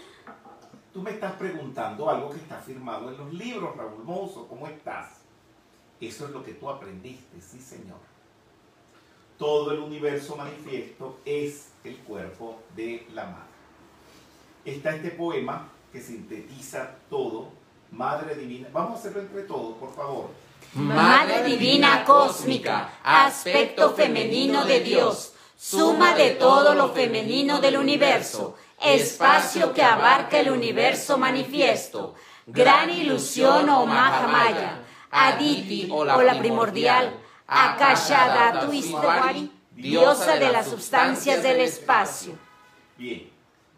[0.93, 5.22] Tú me estás preguntando algo que está firmado en los libros, Raúl Mozo, ¿cómo estás?
[6.00, 7.98] Eso es lo que tú aprendiste, sí señor.
[9.38, 13.54] Todo el universo manifiesto es el cuerpo de la madre.
[14.65, 17.50] Está este poema que sintetiza todo,
[17.91, 18.69] Madre Divina.
[18.72, 20.30] Vamos a hacerlo entre todos, por favor.
[20.74, 29.74] Madre Divina Cósmica, aspecto femenino de Dios, suma de todo lo femenino del universo espacio
[29.74, 32.15] que abarca el universo manifiesto,
[32.46, 37.17] gran ilusión o Mahamaya, Aditi o la primordial,
[37.54, 42.34] Akashadatu Istwari, diosa de las sustancias del espacio.
[42.98, 43.30] Bien,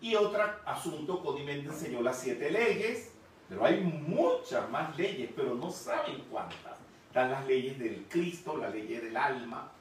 [0.02, 3.12] y otro asunto, Conime enseñó las siete leyes,
[3.50, 6.78] pero hay muchas más leyes, pero no saben cuántas.
[7.08, 9.72] Están las leyes del Cristo, la ley del alma,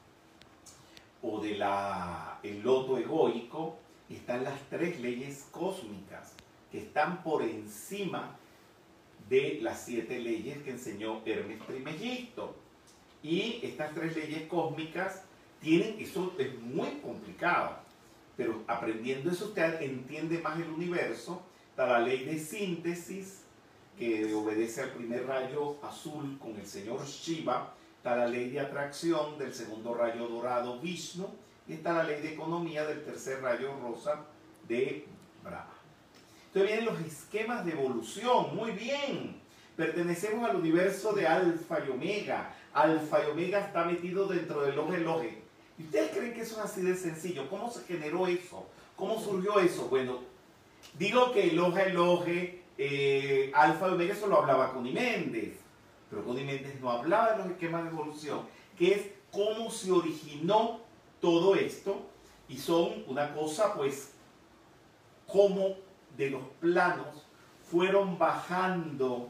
[1.21, 1.63] o del
[2.43, 3.77] el loto egoico,
[4.09, 6.33] están las tres leyes cósmicas
[6.71, 8.37] que están por encima
[9.29, 12.55] de las siete leyes que enseñó Hermes Trismegisto.
[13.25, 15.23] Y estas tres leyes cósmicas
[15.59, 17.75] tienen, eso es muy complicado,
[18.37, 21.41] pero aprendiendo eso usted entiende más el universo.
[21.71, 23.41] Está la ley de síntesis,
[23.97, 27.73] que obedece al primer rayo azul con el señor Shiva.
[27.97, 31.27] Está la ley de atracción del segundo rayo dorado Vishnu
[31.67, 34.23] y está la ley de economía del tercer rayo rosa
[34.67, 35.03] de
[35.43, 35.73] Brahma.
[36.53, 39.41] Entonces vienen los esquemas de evolución, muy bien.
[39.75, 42.54] Pertenecemos al universo de alfa y omega.
[42.75, 45.41] Alfa y omega está metido dentro del loge loge.
[45.79, 47.49] ¿Y ustedes creen que eso es así de sencillo?
[47.49, 48.67] ¿Cómo se generó eso?
[48.95, 49.87] ¿Cómo surgió eso?
[49.87, 50.19] Bueno,
[50.99, 55.57] digo que el loge loge, eh, alfa y omega, eso lo hablaba Connie Méndez.
[56.09, 58.41] Pero Connie Méndez no hablaba de los esquemas de evolución,
[58.77, 60.81] que es cómo se originó
[61.21, 62.05] todo esto
[62.47, 64.11] y son una cosa pues
[65.27, 65.75] como
[66.17, 67.25] de los planos
[67.69, 69.29] fueron bajando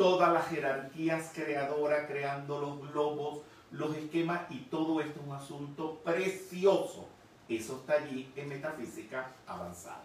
[0.00, 6.00] todas las jerarquías creadoras, creando los globos, los esquemas y todo esto es un asunto
[6.02, 7.06] precioso.
[7.46, 10.00] Eso está allí en metafísica avanzada.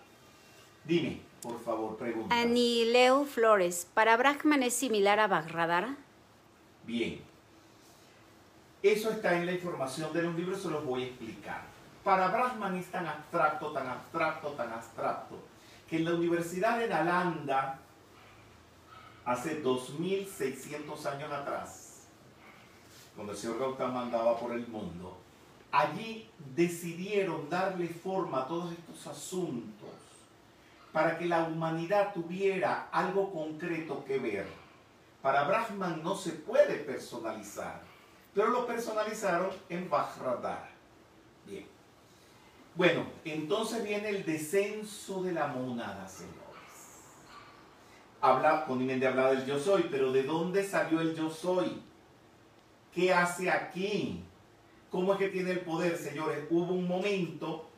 [0.83, 2.37] Dime, por favor, pregunta.
[2.37, 5.95] Anileo Flores, ¿para Brahman es similar a Bagradara?
[6.83, 7.21] Bien,
[8.83, 11.61] eso está en la información de los libros, se los voy a explicar.
[12.03, 15.37] Para Brahman es tan abstracto, tan abstracto, tan abstracto,
[15.89, 17.79] que en la Universidad de Nalanda,
[19.25, 22.07] hace 2600 años atrás,
[23.15, 25.17] cuando el señor Gautama andaba por el mundo,
[25.71, 29.89] allí decidieron darle forma a todos estos asuntos
[30.91, 34.47] para que la humanidad tuviera algo concreto que ver.
[35.21, 37.81] Para Brahman no se puede personalizar
[38.35, 40.69] pero lo personalizaron en Vajradhara.
[41.47, 41.65] Bien.
[42.75, 46.44] Bueno, entonces viene el descenso de la monada, señores.
[48.25, 51.79] Habla, de hablar del yo soy, pero ¿de dónde salió el yo soy?
[52.91, 54.23] ¿Qué hace aquí?
[54.89, 56.43] ¿Cómo es que tiene el poder, señores?
[56.49, 57.69] Hubo un momento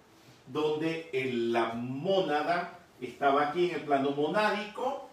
[0.48, 1.10] donde
[1.52, 5.10] la mónada estaba aquí en el plano monádico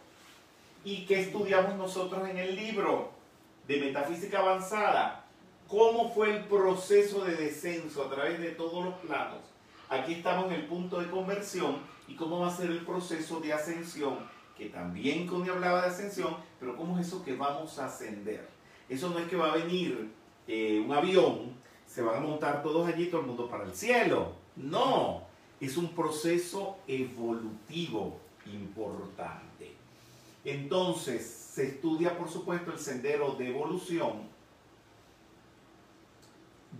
[0.84, 3.10] y que estudiamos nosotros en el libro
[3.66, 5.24] de metafísica avanzada
[5.66, 9.40] cómo fue el proceso de descenso a través de todos los planos.
[9.88, 13.52] Aquí estamos en el punto de conversión y cómo va a ser el proceso de
[13.52, 18.48] ascensión, que también Connie hablaba de ascensión, pero cómo es eso que vamos a ascender.
[18.88, 20.10] Eso no es que va a venir
[20.46, 21.54] eh, un avión,
[21.86, 24.32] se van a montar todos allí, todo el mundo para el cielo.
[24.56, 25.22] No,
[25.60, 29.74] es un proceso evolutivo importante.
[30.44, 34.34] Entonces, se estudia, por supuesto, el sendero de evolución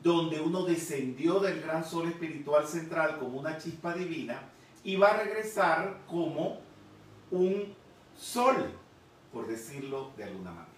[0.02, 4.42] donde uno descendió del gran sol espiritual central como una chispa divina
[4.82, 6.58] y va a regresar como
[7.30, 7.74] un
[8.16, 8.72] sol,
[9.32, 10.74] por decirlo de alguna manera.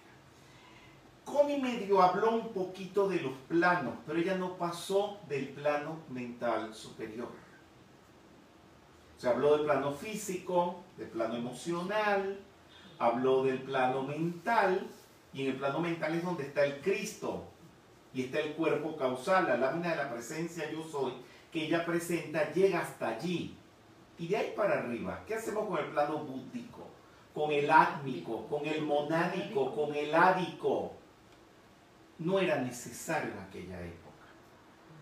[1.23, 6.73] Comi medio habló un poquito de los planos, pero ella no pasó del plano mental
[6.73, 7.27] superior.
[9.17, 12.39] Se habló del plano físico, del plano emocional,
[12.97, 14.87] habló del plano mental,
[15.33, 17.43] y en el plano mental es donde está el Cristo,
[18.13, 21.13] y está el cuerpo causal, la lámina de la presencia yo soy,
[21.51, 23.55] que ella presenta, llega hasta allí.
[24.19, 26.87] Y de ahí para arriba, ¿qué hacemos con el plano búdico?
[27.33, 30.93] Con el átmico, con el monádico, con el ádico.
[32.19, 34.25] No era necesario en aquella época,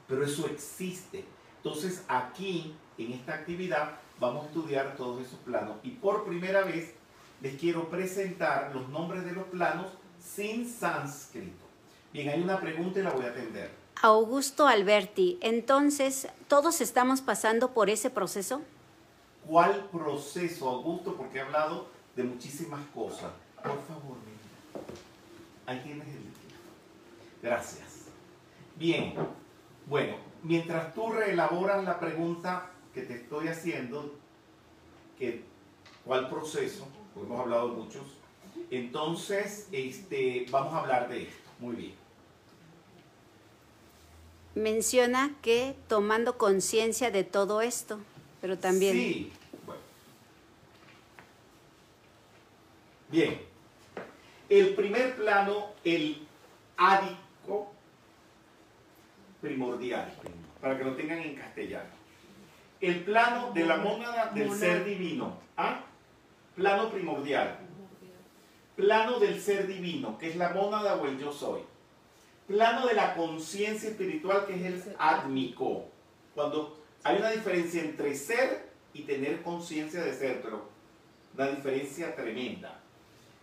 [0.07, 1.23] pero eso existe.
[1.57, 5.77] Entonces aquí, en esta actividad, vamos a estudiar todos esos planos.
[5.83, 6.93] Y por primera vez
[7.41, 9.87] les quiero presentar los nombres de los planos
[10.19, 11.65] sin sánscrito.
[12.11, 13.71] Bien, hay una pregunta y la voy a atender.
[14.01, 18.61] Augusto Alberti, entonces, ¿todos estamos pasando por ese proceso?
[19.47, 21.15] ¿Cuál proceso, Augusto?
[21.15, 23.31] Porque he hablado de muchísimas cosas.
[23.57, 24.85] Por favor, mira.
[25.65, 26.59] Ahí tienes el líquido.
[27.41, 28.05] Gracias.
[28.75, 29.13] Bien.
[29.87, 34.13] Bueno, mientras tú reelaboras la pregunta que te estoy haciendo,
[35.17, 35.43] que,
[36.03, 36.87] ¿cuál proceso?
[37.13, 38.03] Porque hemos hablado de muchos.
[38.71, 41.49] Entonces, este, vamos a hablar de esto.
[41.59, 41.93] Muy bien.
[44.55, 47.99] Menciona que tomando conciencia de todo esto,
[48.45, 48.93] pero también...
[48.93, 49.31] Sí,
[49.65, 49.81] bueno.
[53.09, 53.41] Bien.
[54.47, 56.27] El primer plano, el
[56.77, 57.73] ádico
[59.41, 60.13] primordial,
[60.61, 61.89] para que lo tengan en castellano.
[62.79, 65.39] El plano de la mónada del ser divino.
[65.57, 65.79] ¿Ah?
[66.55, 67.57] Plano primordial.
[68.75, 71.61] Plano del ser divino, que es la mónada o el yo soy.
[72.45, 75.85] Plano de la conciencia espiritual, que es el átmico.
[76.35, 80.67] Cuando hay una diferencia entre ser y tener conciencia de ser, pero
[81.35, 82.79] una diferencia tremenda.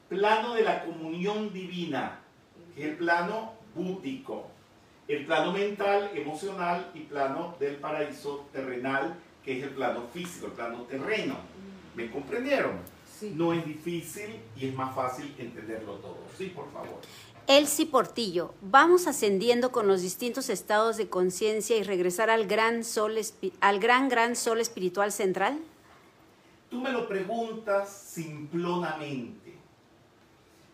[0.08, 2.18] Plano de la comunión divina,
[2.74, 4.48] que es el plano búdico.
[5.06, 10.52] El plano mental, emocional y plano del paraíso terrenal, que es el plano físico, el
[10.52, 11.36] plano terreno.
[11.94, 12.80] ¿Me comprendieron?
[13.06, 13.32] Sí.
[13.36, 16.18] No es difícil y es más fácil entenderlo todo.
[16.36, 16.98] Sí, por favor.
[17.48, 23.16] Elsie Portillo, vamos ascendiendo con los distintos estados de conciencia y regresar al gran sol
[23.60, 25.58] al gran gran sol espiritual central?
[26.70, 29.54] Tú me lo preguntas simplonamente,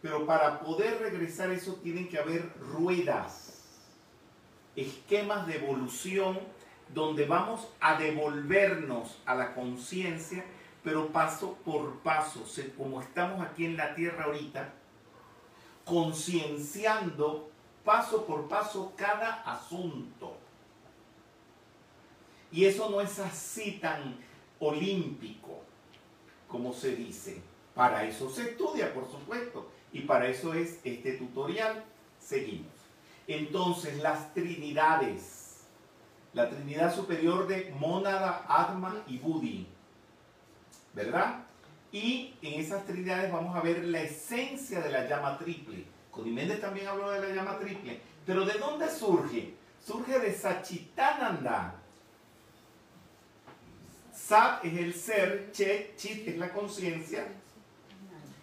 [0.03, 3.64] pero para poder regresar eso tienen que haber ruedas,
[4.77, 6.39] esquemas de evolución
[6.95, 10.45] donde vamos a devolvernos a la conciencia,
[10.85, 12.45] pero paso por paso,
[12.77, 14.75] como estamos aquí en la Tierra ahorita,
[15.89, 17.49] concienciando
[17.84, 20.36] paso por paso cada asunto.
[22.53, 24.16] Y eso no es así tan
[24.61, 25.61] olímpico
[26.47, 27.43] como se dice.
[27.74, 29.70] Para eso se estudia, por supuesto.
[29.93, 31.84] Y para eso es este tutorial.
[32.20, 32.72] Seguimos.
[33.26, 35.66] Entonces, las trinidades.
[36.34, 39.66] La trinidad superior de Mónada, Atma y Budi.
[40.95, 41.47] ¿Verdad?
[41.91, 45.84] Y en esas trinidades vamos a ver la esencia de la llama triple.
[46.11, 48.01] Codiméndez también habló de la llama triple.
[48.26, 49.55] Pero ¿de dónde surge?
[49.84, 51.74] Surge de Sachitananda.
[54.12, 57.26] Sat es el ser, Chet, Chit es la conciencia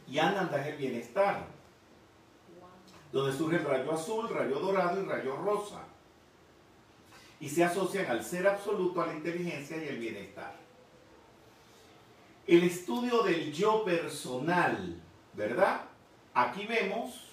[0.07, 1.45] y Ananda es el bienestar.
[3.11, 5.83] Donde surge el rayo azul, rayo dorado y rayo rosa.
[7.39, 10.64] Y se asocian al ser absoluto, a la inteligencia y el bienestar.
[12.47, 15.01] El estudio del yo personal,
[15.33, 15.81] ¿verdad?
[16.35, 17.25] Aquí vemos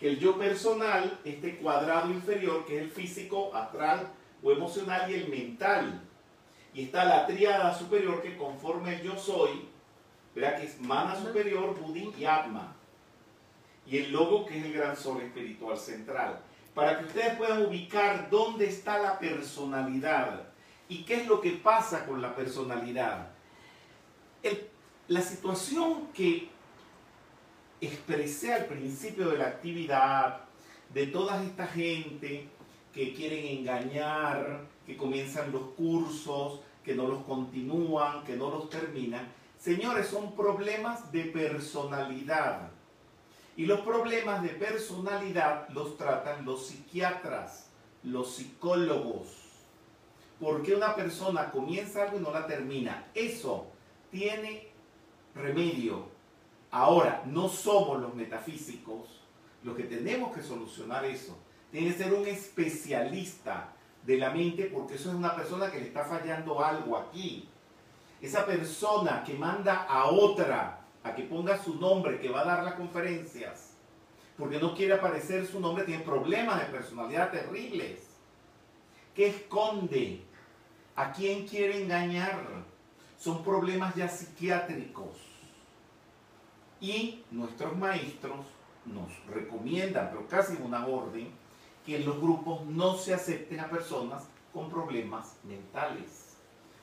[0.00, 4.12] que el yo personal, este cuadrado inferior, que es el físico, astral
[4.42, 6.02] o emocional y el mental.
[6.74, 9.68] Y está la tríada superior que conforme el yo soy,
[10.34, 10.58] ¿verdad?
[10.58, 12.74] Que es mana superior, Budi y Atma.
[13.86, 16.40] Y el logo que es el gran sol espiritual central.
[16.74, 20.48] Para que ustedes puedan ubicar dónde está la personalidad
[20.88, 23.35] y qué es lo que pasa con la personalidad.
[25.08, 26.48] La situación que
[27.80, 30.40] expresé al principio de la actividad,
[30.92, 32.48] de toda esta gente
[32.92, 39.28] que quieren engañar, que comienzan los cursos, que no los continúan, que no los terminan.
[39.58, 42.70] Señores, son problemas de personalidad.
[43.56, 47.68] Y los problemas de personalidad los tratan los psiquiatras,
[48.02, 49.28] los psicólogos.
[50.38, 53.06] Porque una persona comienza algo y no la termina.
[53.14, 53.66] Eso
[54.16, 54.68] tiene
[55.34, 56.06] remedio.
[56.70, 59.22] Ahora, no somos los metafísicos
[59.62, 61.36] los que tenemos que solucionar eso.
[61.70, 63.72] Tiene que ser un especialista
[64.04, 67.48] de la mente porque eso es una persona que le está fallando algo aquí.
[68.22, 72.64] Esa persona que manda a otra a que ponga su nombre, que va a dar
[72.64, 73.74] las conferencias,
[74.38, 78.00] porque no quiere aparecer su nombre, tiene problemas de personalidad terribles.
[79.14, 80.22] ¿Qué esconde?
[80.94, 82.65] ¿A quién quiere engañar?
[83.18, 85.16] Son problemas ya psiquiátricos.
[86.80, 88.46] Y nuestros maestros
[88.84, 91.30] nos recomiendan, pero casi una orden,
[91.84, 96.22] que en los grupos no se acepten a personas con problemas mentales.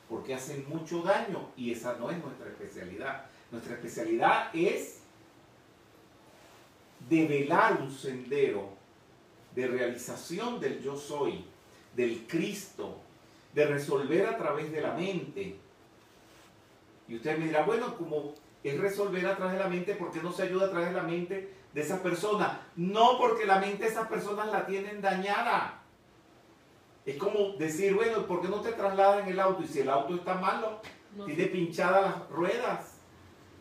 [0.09, 3.25] porque hacen mucho daño y esa no es nuestra especialidad.
[3.51, 4.99] Nuestra especialidad es
[7.09, 8.69] develar un sendero
[9.55, 11.45] de realización del yo soy,
[11.95, 12.99] del Cristo,
[13.55, 15.55] de resolver a través de la mente.
[17.07, 18.33] Y usted me dirá, bueno, como
[18.63, 20.95] es resolver a través de la mente, ¿por qué no se ayuda a través de
[20.95, 22.59] la mente de esas personas?
[22.75, 25.81] No porque la mente de esas personas la tienen dañada.
[27.05, 29.63] Es como decir, bueno, ¿por qué no te trasladan el auto?
[29.63, 30.79] Y si el auto está malo,
[31.25, 32.97] tiene pinchadas las ruedas,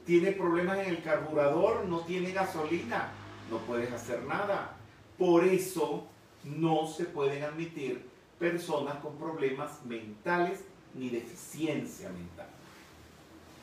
[0.06, 3.10] tiene problemas en el carburador, no tiene gasolina,
[3.50, 4.76] no puedes hacer nada.
[5.18, 6.06] Por eso
[6.44, 8.06] no se pueden admitir
[8.38, 10.64] personas con problemas mentales
[10.94, 12.46] ni deficiencia mental.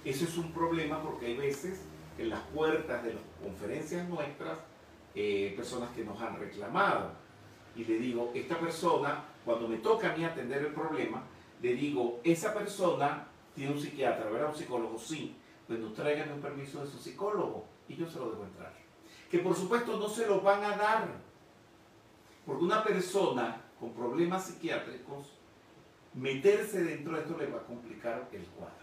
[0.05, 1.81] Eso es un problema porque hay veces
[2.17, 4.57] en las puertas de las conferencias nuestras,
[5.13, 7.11] eh, personas que nos han reclamado.
[7.75, 11.23] Y le digo, esta persona, cuando me toca a mí atender el problema,
[11.61, 14.49] le digo, esa persona tiene un psiquiatra, ¿verdad?
[14.49, 15.35] Un psicólogo, sí.
[15.67, 18.73] Pues no traigan un permiso de su psicólogo y yo se lo debo entrar.
[19.29, 21.07] Que por supuesto no se lo van a dar.
[22.45, 25.33] Porque una persona con problemas psiquiátricos,
[26.13, 28.78] meterse dentro de esto le va a complicar el cuadro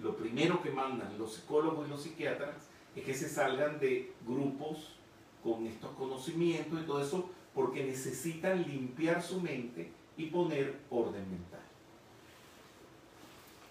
[0.00, 2.54] lo primero que mandan los psicólogos y los psiquiatras
[2.94, 4.96] es que se salgan de grupos
[5.42, 11.60] con estos conocimientos y todo eso porque necesitan limpiar su mente y poner orden mental.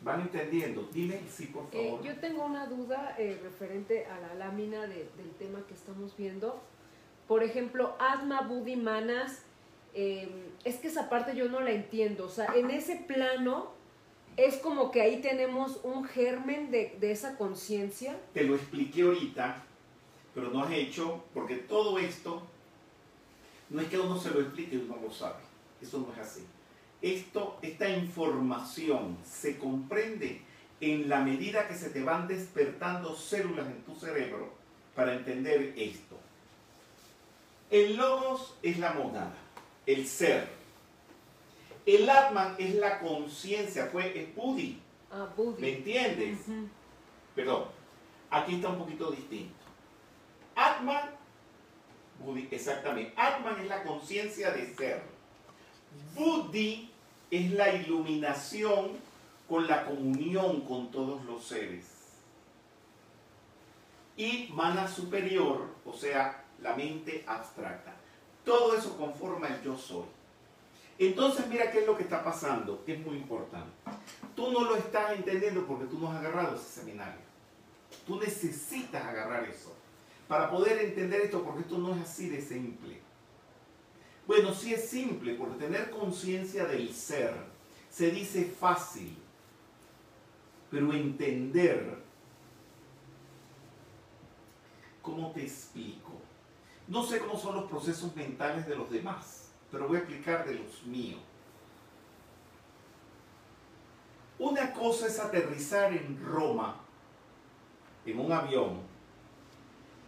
[0.02, 0.88] ¿Van entendiendo?
[0.94, 2.04] Dime sí, por eh, favor.
[2.04, 6.62] yo tengo una duda eh, referente a la lámina del tema que estamos viendo.
[7.28, 9.42] Por ejemplo, Atma, Buddhi, Manas,
[9.96, 10.30] eh,
[10.64, 12.26] es que esa parte yo no la entiendo.
[12.26, 13.75] O sea, en ese plano
[14.38, 18.18] es como que ahí tenemos un germen de, esa conciencia.
[18.34, 19.64] Te lo expliqué ahorita,
[20.34, 22.42] pero no has hecho, porque todo esto
[23.70, 25.40] no es que uno se lo explique y uno lo sabe.
[25.82, 26.44] Eso no es así.
[27.02, 30.42] Esto, esta información se comprende
[30.82, 34.54] en la medida que se te van despertando células en tu cerebro
[34.96, 36.18] para entender esto.
[37.70, 39.36] El logos es la monada,
[39.86, 40.48] el ser,
[41.86, 44.82] el Atman es la conciencia, fue es Buddhi.
[45.12, 45.30] Ah,
[45.60, 46.40] ¿Me entiendes?
[47.36, 47.66] Perdón,
[48.30, 49.54] aquí está un poquito distinto.
[50.56, 51.12] Atman,
[52.20, 53.14] Buddhi, exactamente.
[53.16, 55.04] Atman es la conciencia de ser.
[56.16, 56.92] Buddhi
[57.30, 58.92] es la iluminación
[59.48, 61.86] con la comunión con todos los seres.
[64.18, 67.94] Y mana superior, o sea, la mente abstracta.
[68.44, 70.15] Todo eso conforma el yo soy.
[70.98, 73.72] Entonces mira qué es lo que está pasando, que es muy importante.
[74.36, 77.22] Tú no lo estás entendiendo porque tú no has agarrado ese seminario.
[78.08, 79.74] Tú necesitas agarrar eso
[80.28, 83.00] para poder entender esto porque esto no es así de simple.
[84.26, 87.34] Bueno, sí es simple porque tener conciencia del ser
[87.90, 89.16] se dice fácil,
[90.72, 92.00] pero entender,
[95.02, 96.14] ¿cómo te explico?
[96.88, 99.45] No sé cómo son los procesos mentales de los demás
[99.76, 101.20] pero voy a explicar de los míos.
[104.40, 106.78] Una cosa es aterrizar en Roma,
[108.06, 108.80] en un avión,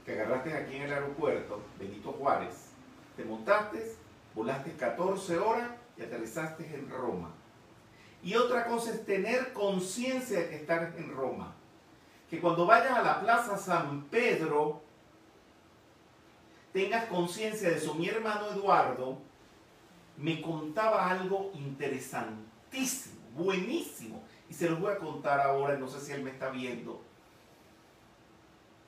[0.06, 2.70] que agarraste aquí en el aeropuerto, Benito Juárez,
[3.18, 3.94] te montaste,
[4.34, 7.34] volaste 14 horas y aterrizaste en Roma.
[8.24, 11.54] Y otra cosa es tener conciencia de que en Roma.
[12.30, 14.82] Que cuando vayas a la Plaza San Pedro,
[16.72, 17.96] tengas conciencia de eso.
[17.96, 19.28] Mi hermano Eduardo
[20.18, 26.12] me contaba algo interesantísimo, buenísimo, y se los voy a contar ahora, no sé si
[26.12, 27.02] él me está viendo.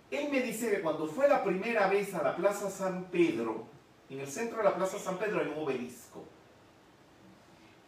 [0.09, 3.65] Él me dice que cuando fue la primera vez a la Plaza San Pedro,
[4.09, 6.23] en el centro de la Plaza San Pedro hay un obelisco.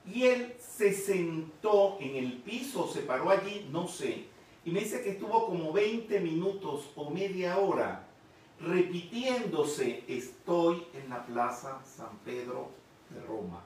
[0.06, 4.26] Y él se sentó en el piso, se paró allí, no sé,
[4.64, 8.08] y me dice que estuvo como 20 minutos o media hora
[8.60, 12.81] repitiéndose, estoy en la Plaza San Pedro
[13.14, 13.62] de Roma.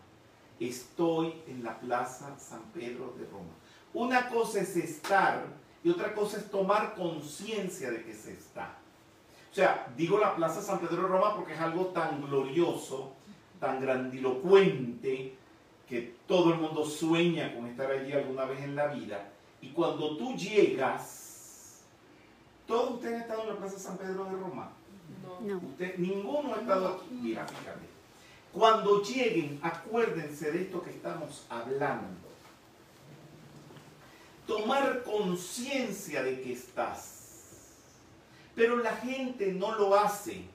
[0.60, 3.54] Estoy en la Plaza San Pedro de Roma.
[3.94, 5.46] Una cosa es estar
[5.84, 8.78] y otra cosa es tomar conciencia de que se está.
[9.52, 13.14] O sea, digo la Plaza San Pedro de Roma porque es algo tan glorioso,
[13.60, 15.36] tan grandilocuente,
[15.88, 19.30] que todo el mundo sueña con estar allí alguna vez en la vida.
[19.62, 21.84] Y cuando tú llegas,
[22.68, 24.72] ¿todos ustedes han estado en la Plaza San Pedro de Roma?
[25.42, 25.62] No.
[25.98, 27.08] ninguno ha estado aquí.
[27.12, 27.95] Mira, fíjate.
[28.56, 32.16] Cuando lleguen, acuérdense de esto que estamos hablando.
[34.48, 37.74] Tomar conciencia de que estás.
[38.56, 40.46] Pero la gente no lo hace.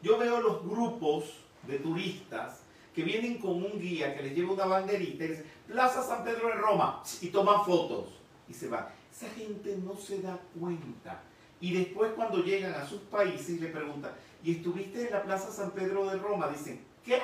[0.00, 1.24] Yo veo los grupos
[1.66, 2.60] de turistas
[2.94, 6.46] que vienen con un guía que les lleva una banderita y dice, Plaza San Pedro
[6.48, 8.06] de Roma, y toman fotos
[8.48, 8.86] y se van.
[9.10, 11.22] Esa gente no se da cuenta.
[11.60, 14.12] Y después cuando llegan a sus países le preguntan,
[14.44, 16.46] ¿y estuviste en la Plaza San Pedro de Roma?
[16.46, 17.20] Dicen, ¿qué?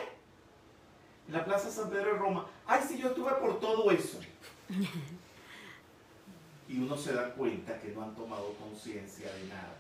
[1.27, 2.47] En la Plaza San Pedro de Roma.
[2.67, 4.21] Ay, sí, yo estuve por todo eso.
[6.69, 9.77] y uno se da cuenta que no han tomado conciencia de nada.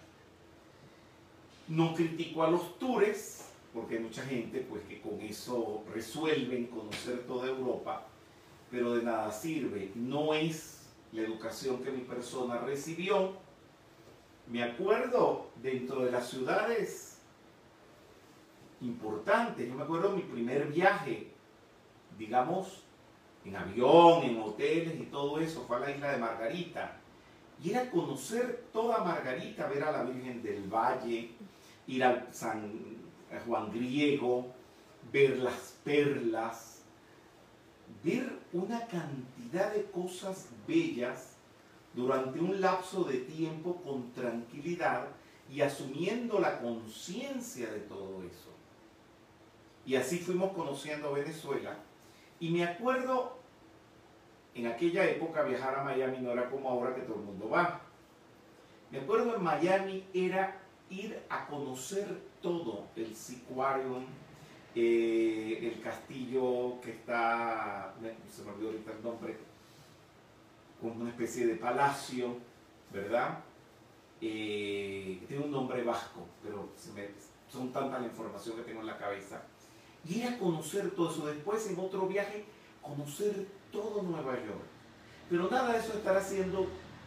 [1.68, 7.26] No critico a los tours, porque hay mucha gente pues que con eso resuelven conocer
[7.26, 8.06] toda Europa,
[8.70, 9.92] pero de nada sirve.
[9.94, 10.82] No es
[11.12, 13.32] la educación que mi persona recibió.
[14.46, 17.18] Me acuerdo dentro de las ciudades
[18.82, 21.33] importantes, yo me acuerdo mi primer viaje,
[22.18, 22.84] digamos,
[23.44, 26.96] en avión, en hoteles y todo eso, fue a la isla de Margarita.
[27.62, 31.30] Y era conocer toda Margarita, ver a la Virgen del Valle,
[31.86, 32.72] ir a San
[33.46, 34.46] Juan Griego,
[35.12, 36.82] ver las perlas,
[38.02, 41.34] ver una cantidad de cosas bellas
[41.94, 45.06] durante un lapso de tiempo con tranquilidad
[45.50, 48.50] y asumiendo la conciencia de todo eso.
[49.86, 51.76] Y así fuimos conociendo Venezuela.
[52.40, 53.38] Y me acuerdo,
[54.54, 57.80] en aquella época viajar a Miami no era como ahora que todo el mundo va.
[58.90, 60.60] Me acuerdo en Miami era
[60.90, 62.06] ir a conocer
[62.40, 64.04] todo, el Sicuarium,
[64.74, 67.94] eh, el castillo que está,
[68.30, 69.36] se me olvidó ahorita el nombre,
[70.80, 72.36] como una especie de palacio,
[72.92, 73.38] ¿verdad?
[74.20, 76.68] Eh, tiene un nombre vasco, pero
[77.48, 79.42] son tanta la información que tengo en la cabeza.
[80.06, 82.44] Y ir a conocer todo eso, después en otro viaje,
[82.82, 84.64] conocer todo Nueva York.
[85.30, 86.66] Pero nada de eso estar haciendo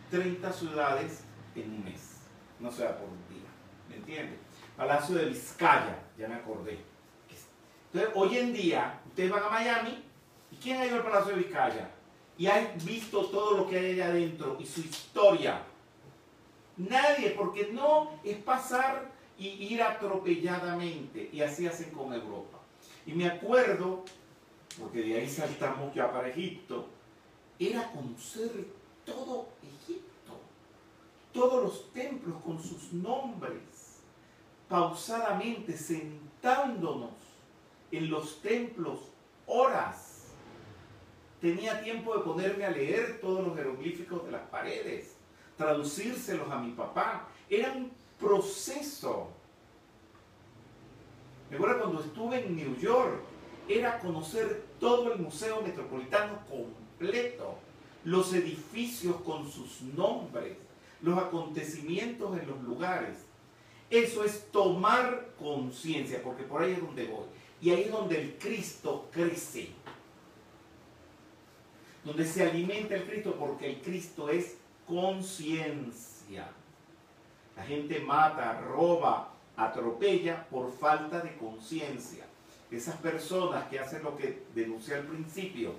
[0.10, 1.24] 30 ciudades
[1.56, 2.18] en un mes,
[2.60, 3.48] no sea por un día.
[3.90, 4.40] ¿me entiendes?
[4.76, 6.80] Palacio de Vizcaya, ya me acordé.
[7.92, 10.04] Entonces, hoy en día, ustedes van a Miami,
[10.52, 11.90] ¿y quién ha ido al Palacio de Vizcaya?
[12.38, 15.64] Y ha visto todo lo que hay allá adentro y su historia.
[16.76, 21.30] Nadie, porque no es pasar y ir atropelladamente.
[21.34, 22.57] Y así hacen con Europa.
[23.08, 24.04] Y me acuerdo,
[24.78, 26.88] porque de ahí saltamos ya para Egipto,
[27.58, 28.68] era conocer
[29.06, 30.34] todo Egipto,
[31.32, 33.62] todos los templos con sus nombres
[34.68, 37.12] pausadamente, sentándonos
[37.92, 39.00] en los templos
[39.46, 40.26] horas.
[41.40, 45.16] Tenía tiempo de ponerme a leer todos los jeroglíficos de las paredes,
[45.56, 47.30] traducírselos a mi papá.
[47.50, 47.90] Era un
[48.20, 49.30] proceso.
[51.50, 53.22] Me acuerdo cuando estuve en New York,
[53.70, 57.56] era conocer todo el Museo Metropolitano completo,
[58.04, 60.58] los edificios con sus nombres,
[61.02, 63.18] los acontecimientos en los lugares.
[63.90, 67.26] Eso es tomar conciencia, porque por ahí es donde voy.
[67.62, 69.70] Y ahí es donde el Cristo crece.
[72.04, 76.50] Donde se alimenta el Cristo, porque el Cristo es conciencia.
[77.56, 82.26] La gente mata, roba, atropella por falta de conciencia.
[82.72, 85.74] Esas personas que hacen lo que denuncié al principio,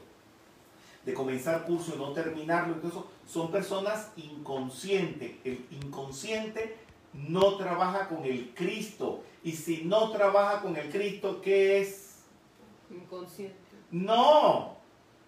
[1.05, 5.37] de comenzar curso y no terminarlo, entonces son personas inconscientes.
[5.45, 6.77] El inconsciente
[7.15, 9.23] no trabaja con el Cristo.
[9.43, 12.19] Y si no trabaja con el Cristo, ¿qué es?
[12.91, 13.57] Inconsciente.
[13.91, 14.77] No.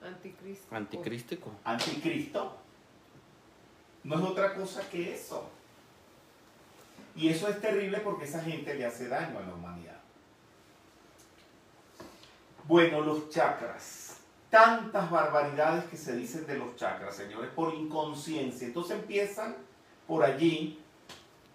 [0.03, 0.75] Anticristo.
[0.75, 1.51] Anticrístico.
[1.65, 2.57] Anticristo.
[4.05, 5.49] No es otra cosa que eso.
[7.21, 10.01] Y eso es terrible porque esa gente le hace daño a la humanidad.
[12.67, 14.17] Bueno, los chakras.
[14.49, 18.67] Tantas barbaridades que se dicen de los chakras, señores, por inconsciencia.
[18.67, 19.55] Entonces empiezan
[20.07, 20.81] por allí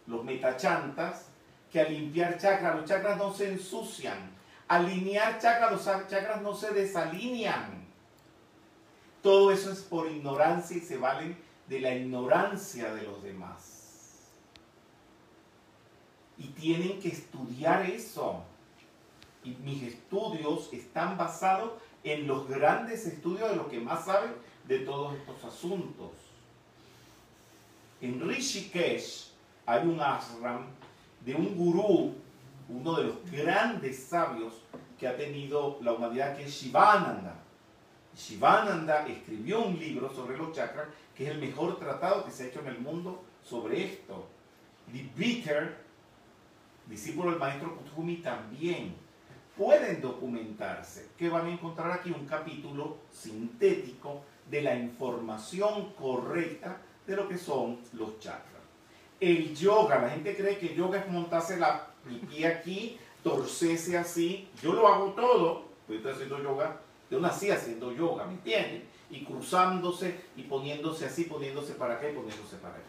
[0.06, 1.26] los metachantas,
[1.72, 4.36] que al limpiar chakras, los chakras no se ensucian.
[4.68, 7.86] Al linear chakras, los chakras no se desalinean.
[9.24, 11.36] Todo eso es por ignorancia y se valen
[11.68, 13.75] de la ignorancia de los demás.
[16.38, 18.44] Y tienen que estudiar eso.
[19.44, 21.74] Y mis estudios están basados
[22.04, 24.34] en los grandes estudios de los que más saben
[24.68, 26.12] de todos estos asuntos.
[28.02, 29.32] En Rishikesh,
[29.66, 30.66] hay un ashram
[31.26, 32.14] de un gurú,
[32.70, 34.54] uno de los grandes sabios
[35.00, 37.36] que ha tenido la humanidad, que es Shivananda.
[38.16, 42.48] Shivananda escribió un libro sobre los chakras, que es el mejor tratado que se ha
[42.48, 44.28] hecho en el mundo sobre esto.
[44.92, 45.85] Lee Bitter,
[46.88, 48.96] discípulo del maestro Kuthumi, también
[49.58, 57.16] pueden documentarse, que van a encontrar aquí un capítulo sintético de la información correcta de
[57.16, 58.46] lo que son los chakras.
[59.20, 64.50] El yoga, la gente cree que yoga es montarse la, el pie aquí, torcerse así.
[64.62, 68.84] Yo lo hago todo, yo estoy haciendo yoga, yo nací haciendo yoga, ¿me entienden?
[69.10, 72.84] Y cruzándose y poniéndose así, poniéndose para acá y poniéndose para allá.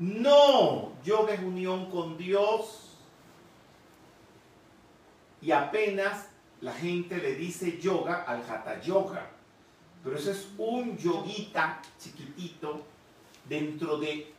[0.00, 2.96] No, yoga es unión con Dios.
[5.42, 6.28] Y apenas
[6.62, 9.30] la gente le dice yoga al hatha yoga.
[10.02, 12.82] Pero eso es un yoguita chiquitito
[13.46, 14.32] dentro de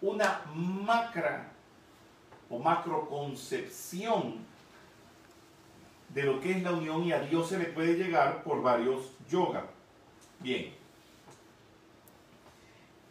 [0.00, 1.52] una macra
[2.48, 4.36] o macro concepción
[6.08, 9.12] de lo que es la unión y a Dios se le puede llegar por varios
[9.28, 9.66] yoga.
[10.40, 10.72] Bien.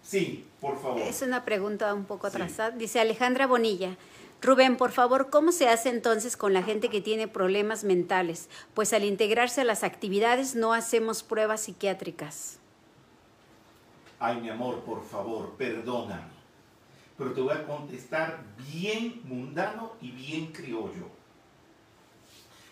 [0.01, 1.01] Sí, por favor.
[1.01, 2.69] Es una pregunta un poco atrasada.
[2.69, 3.97] Dice Alejandra Bonilla.
[4.41, 8.49] Rubén, por favor, ¿cómo se hace entonces con la gente que tiene problemas mentales?
[8.73, 12.59] Pues al integrarse a las actividades no hacemos pruebas psiquiátricas.
[14.19, 16.31] Ay, mi amor, por favor, perdóname.
[17.17, 18.39] Pero te voy a contestar
[18.71, 21.09] bien mundano y bien criollo.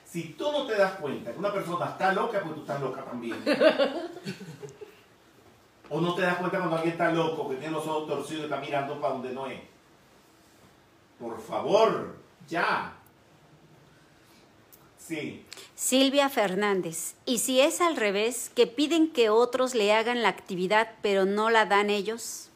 [0.06, 3.04] Si tú no te das cuenta que una persona está loca, pues tú estás loca
[3.04, 3.38] también.
[5.90, 8.44] o no te das cuenta cuando alguien está loco, que tiene los ojos torcidos y
[8.46, 9.60] está mirando para donde no es.
[11.20, 12.16] Por favor,
[12.48, 12.94] ya.
[14.98, 15.46] Sí.
[15.76, 17.16] Silvia Fernández.
[17.26, 21.50] ¿Y si es al revés, que piden que otros le hagan la actividad pero no
[21.50, 22.50] la dan ellos?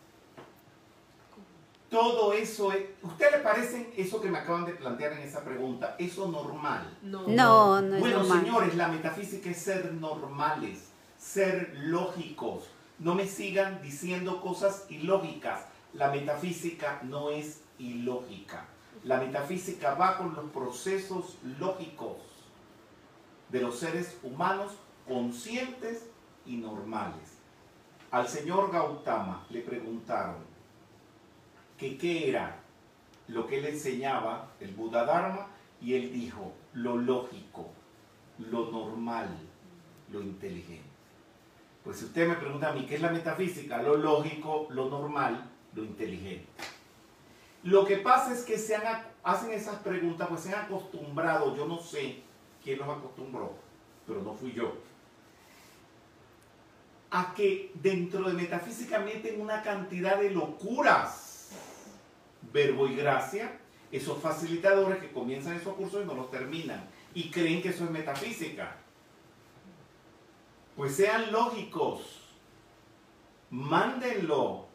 [1.89, 2.85] Todo eso es...
[3.03, 5.95] ¿Usted le parece eso que me acaban de plantear en esa pregunta?
[5.99, 6.97] ¿Eso normal?
[7.03, 12.63] No, no, no es bueno, señores, la metafísica es ser normales, ser lógicos.
[12.99, 15.65] No me sigan diciendo cosas ilógicas.
[15.93, 18.65] La metafísica no es ilógica.
[19.03, 22.17] La metafísica va con los procesos lógicos
[23.49, 24.71] de los seres humanos
[25.07, 26.07] conscientes
[26.45, 27.37] y normales.
[28.11, 30.53] Al señor Gautama le preguntaron
[31.77, 32.59] qué era
[33.27, 35.47] lo que él enseñaba, el Buda Dharma,
[35.81, 37.69] y él dijo lo lógico,
[38.37, 39.29] lo normal,
[40.11, 40.92] lo inteligente.
[41.83, 45.49] Pues si usted me pregunta a mí qué es la metafísica, lo lógico, lo normal,
[45.73, 46.47] lo inteligente.
[47.63, 48.77] Lo que pasa es que se
[49.23, 52.21] hacen esas preguntas, pues se han acostumbrado, yo no sé
[52.63, 53.53] quién los acostumbró,
[54.07, 54.77] pero no fui yo,
[57.09, 61.51] a que dentro de metafísica meten una cantidad de locuras,
[62.51, 63.59] verbo y gracia,
[63.91, 67.91] esos facilitadores que comienzan esos cursos y no los terminan, y creen que eso es
[67.91, 68.77] metafísica.
[70.75, 72.01] Pues sean lógicos,
[73.49, 74.67] mándenlo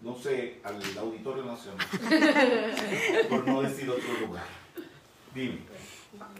[0.00, 1.86] no sé, al Auditorio Nacional,
[3.28, 4.46] por no decir otro lugar.
[5.34, 5.60] Dime.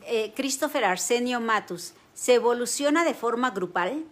[0.06, 4.04] Eh, Christopher Arsenio Matus, ¿se evoluciona de forma grupal?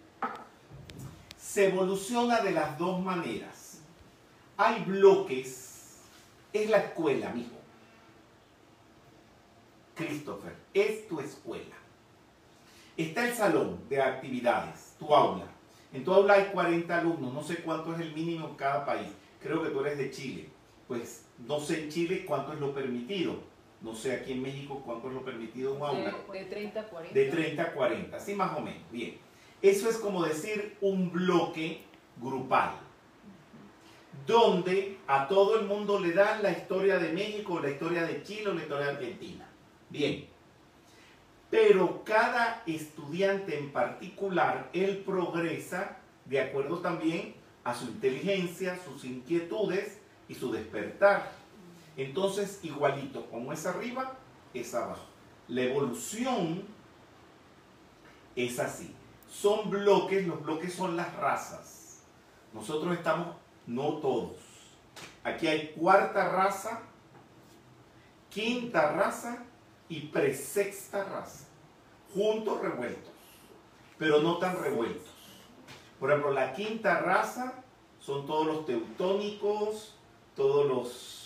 [1.39, 3.79] Se evoluciona de las dos maneras.
[4.57, 6.01] Hay bloques,
[6.51, 7.55] es la escuela, mijo.
[9.95, 11.75] Christopher, es tu escuela.
[12.97, 15.45] Está el salón de actividades, tu aula.
[15.93, 19.07] En tu aula hay 40 alumnos, no sé cuánto es el mínimo en cada país
[19.47, 20.49] creo que tú eres de Chile.
[20.87, 23.35] Pues no sé en Chile cuánto es lo permitido.
[23.81, 26.15] No sé aquí en México cuánto es lo permitido en aula.
[26.31, 27.13] De, 30 a 40.
[27.13, 28.81] De 30 a 40, sí, más o menos.
[28.91, 29.17] Bien.
[29.61, 31.81] Eso es como decir un bloque
[32.19, 32.71] grupal,
[34.25, 38.49] donde a todo el mundo le dan la historia de México, la historia de Chile
[38.49, 39.47] o la historia de Argentina.
[39.89, 40.27] Bien.
[41.49, 49.99] Pero cada estudiante en particular, él progresa de acuerdo también a su inteligencia, sus inquietudes
[50.27, 51.31] y su despertar.
[51.95, 54.17] Entonces, igualito, como es arriba,
[54.53, 55.05] es abajo.
[55.47, 56.63] La evolución
[58.35, 58.93] es así.
[59.29, 62.03] Son bloques, los bloques son las razas.
[62.53, 63.35] Nosotros estamos,
[63.65, 64.37] no todos.
[65.23, 66.81] Aquí hay cuarta raza,
[68.29, 69.45] quinta raza
[69.89, 71.45] y presexta raza.
[72.13, 73.13] Juntos revueltos,
[73.97, 75.13] pero no tan revueltos.
[75.99, 77.63] Por ejemplo, la quinta raza
[77.99, 79.95] son todos los teutónicos,
[80.35, 81.17] todos los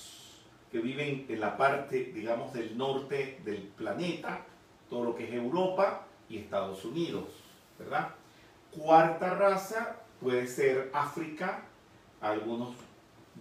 [0.72, 4.46] que viven en la parte, digamos, del norte del planeta,
[4.90, 7.26] todo lo que es Europa y Estados Unidos,
[7.78, 8.16] ¿verdad?
[8.72, 11.66] Cuarta raza puede ser África,
[12.22, 12.76] algunos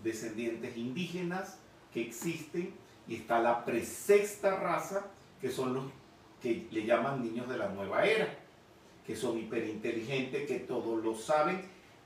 [0.03, 1.59] descendientes indígenas
[1.93, 2.75] que existen,
[3.11, 5.09] y está la presexta raza,
[5.43, 5.85] que son los
[6.41, 8.29] que le llaman niños de la nueva era
[9.11, 11.63] que son hiperinteligentes, que todos lo saben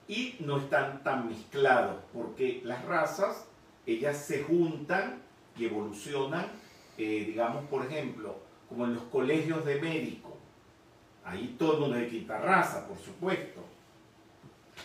[0.09, 3.47] y no están tan mezclados, porque las razas,
[3.85, 5.21] ellas se juntan
[5.55, 6.47] y evolucionan,
[6.97, 8.37] eh, digamos, por ejemplo,
[8.71, 10.33] como en los colegios de médicos.
[11.27, 13.61] Ahí todo el mundo es de quinta raza, por supuesto.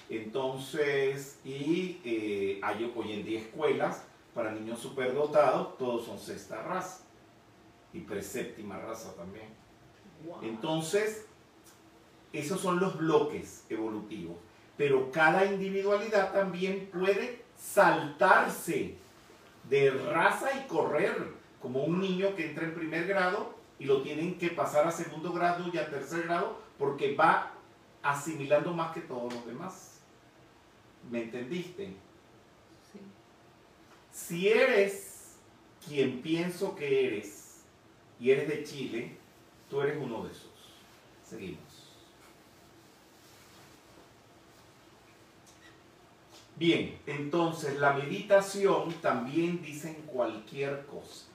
[0.09, 4.03] Entonces, y eh, hay hoy en día escuelas
[4.33, 7.03] para niños superdotados, todos son sexta raza
[7.93, 9.47] y preséptima raza también.
[10.41, 11.25] Entonces,
[12.33, 14.37] esos son los bloques evolutivos.
[14.77, 18.95] Pero cada individualidad también puede saltarse
[19.69, 21.15] de raza y correr,
[21.61, 25.33] como un niño que entra en primer grado y lo tienen que pasar a segundo
[25.33, 27.51] grado y a tercer grado porque va
[28.01, 29.99] asimilando más que todos los demás.
[31.11, 31.93] ¿Me entendiste?
[34.27, 35.37] Si eres
[35.87, 37.61] quien pienso que eres
[38.19, 39.17] y eres de Chile,
[39.69, 40.51] tú eres uno de esos.
[41.27, 41.63] Seguimos.
[46.57, 51.25] Bien, entonces la meditación también dicen cualquier cosa.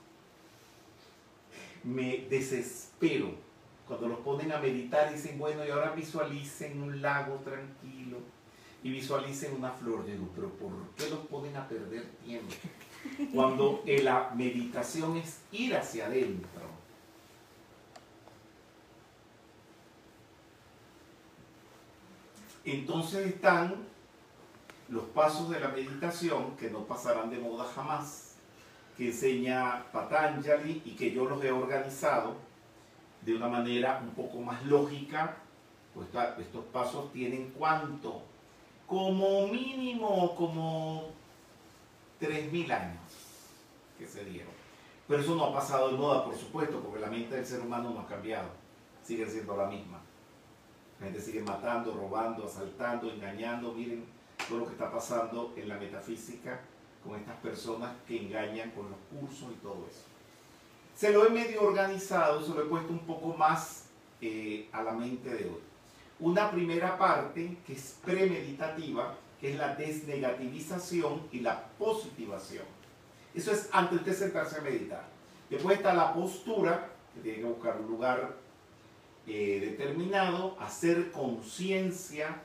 [1.83, 3.33] Me desespero
[3.87, 8.34] cuando los ponen a meditar y dicen, bueno, y ahora visualicen un lago tranquilo
[8.85, 10.05] y visualicen una flor.
[10.05, 12.53] Digo, pero ¿por qué los ponen a perder tiempo?
[13.33, 16.61] Cuando la meditación es ir hacia adentro.
[22.63, 23.75] Entonces están
[24.89, 28.35] los pasos de la meditación que no pasarán de moda jamás,
[28.95, 32.35] que enseña Patanjali y que yo los he organizado
[33.21, 35.37] de una manera un poco más lógica.
[35.95, 36.07] Pues
[36.37, 38.34] estos pasos tienen cuánto?
[38.87, 41.09] Como mínimo, como
[42.21, 43.01] 3.000 años
[43.97, 44.53] que se dieron.
[45.07, 47.91] Pero eso no ha pasado de moda, por supuesto, porque la mente del ser humano
[47.91, 48.49] no ha cambiado.
[49.03, 49.99] Sigue siendo la misma.
[50.99, 53.73] La gente sigue matando, robando, asaltando, engañando.
[53.73, 54.05] Miren,
[54.49, 56.61] todo lo que está pasando en la metafísica
[57.03, 60.03] con estas personas que engañan con los cursos y todo eso.
[60.95, 63.85] Se lo he medio organizado, se lo he puesto un poco más
[64.21, 65.61] eh, a la mente de hoy.
[66.19, 72.65] Una primera parte que es premeditativa, que es la desnegativización y la positivación.
[73.33, 75.03] Eso es antes de sentarse a meditar.
[75.49, 78.35] Después está la postura, que tiene que buscar un lugar
[79.27, 82.41] eh, determinado, hacer conciencia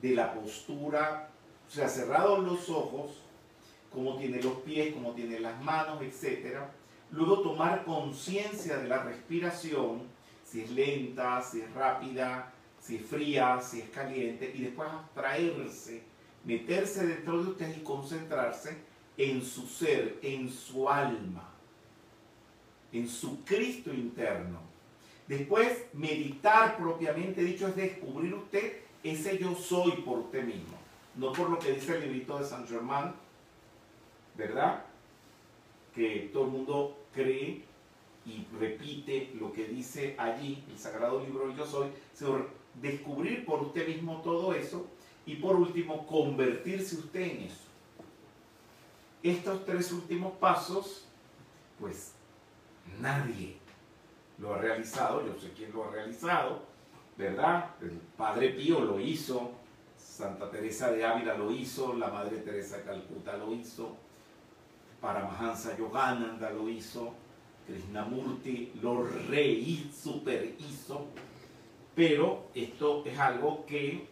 [0.00, 1.30] de la postura,
[1.66, 3.22] o sea, cerrados los ojos,
[3.92, 6.58] cómo tiene los pies, cómo tiene las manos, etc.
[7.10, 10.02] Luego tomar conciencia de la respiración,
[10.44, 16.02] si es lenta, si es rápida, si es fría, si es caliente, y después abstraerse,
[16.44, 18.76] meterse dentro de usted y concentrarse
[19.16, 21.50] en su ser, en su alma,
[22.92, 24.60] en su Cristo interno.
[25.28, 30.76] Después, meditar propiamente dicho es descubrir usted ese yo soy por usted mismo,
[31.14, 33.14] no por lo que dice el librito de San Germán,
[34.36, 34.84] ¿verdad?
[35.94, 37.62] Que todo el mundo cree
[38.26, 43.62] y repite lo que dice allí, el sagrado libro del yo soy, sino descubrir por
[43.62, 44.86] usted mismo todo eso
[45.26, 47.64] y por último convertirse usted en eso.
[49.22, 51.04] Estos tres últimos pasos,
[51.78, 52.12] pues
[53.00, 53.56] nadie
[54.38, 56.62] lo ha realizado, yo sé quién lo ha realizado,
[57.16, 57.74] ¿verdad?
[57.82, 59.52] El Padre Pío lo hizo,
[59.96, 63.96] Santa Teresa de Ávila lo hizo, la Madre Teresa de Calcuta lo hizo,
[65.00, 67.14] Paramahansa Yogananda lo hizo,
[67.66, 69.62] Krishnamurti lo re
[69.92, 71.06] super hizo,
[72.00, 74.06] pero esto es algo que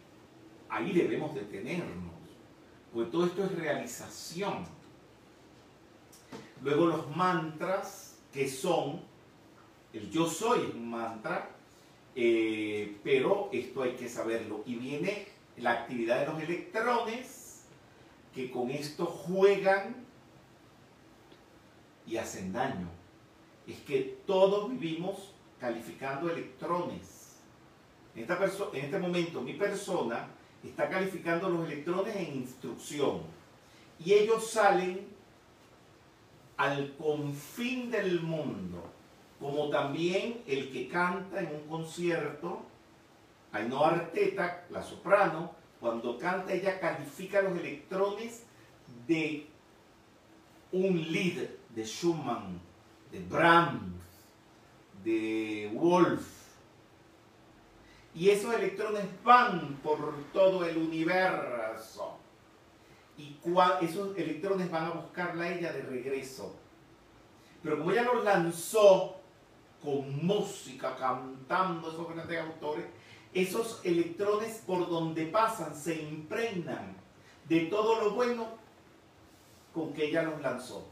[0.69, 2.13] ahí debemos detenernos,
[2.93, 4.63] pues todo esto es realización.
[6.61, 9.01] Luego los mantras que son,
[9.91, 11.49] el yo soy un mantra,
[12.15, 14.61] eh, pero esto hay que saberlo.
[14.67, 15.25] Y viene
[15.57, 17.63] la actividad de los electrones
[18.35, 19.95] que con esto juegan
[22.05, 22.87] y hacen daño.
[23.65, 27.18] Es que todos vivimos calificando electrones.
[28.15, 28.27] En,
[28.73, 30.27] este momento mi persona
[30.63, 33.21] está calificando los electrones en instrucción
[34.03, 35.07] y ellos salen
[36.57, 38.83] al confín del mundo
[39.39, 42.61] como también el que canta en un concierto,
[43.53, 48.43] Ainhoa Arteta, la soprano, cuando canta ella califica los electrones
[49.07, 49.47] de
[50.71, 52.59] un lead de Schumann,
[53.11, 54.03] de Brahms,
[55.03, 56.38] de Wolf.
[58.19, 62.17] Y esos electrones van por todo el universo.
[63.17, 63.37] Y
[63.81, 66.53] esos electrones van a buscarla a ella de regreso.
[67.63, 69.15] Pero como ella los lanzó
[69.81, 72.87] con música, cantando esos grandes autores,
[73.33, 76.97] esos electrones por donde pasan se impregnan
[77.47, 78.49] de todo lo bueno
[79.73, 80.85] con que ella los lanzó.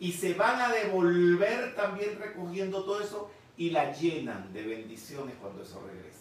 [0.00, 5.62] Y se van a devolver también recogiendo todo eso y la llenan de bendiciones cuando
[5.62, 6.13] eso regresa.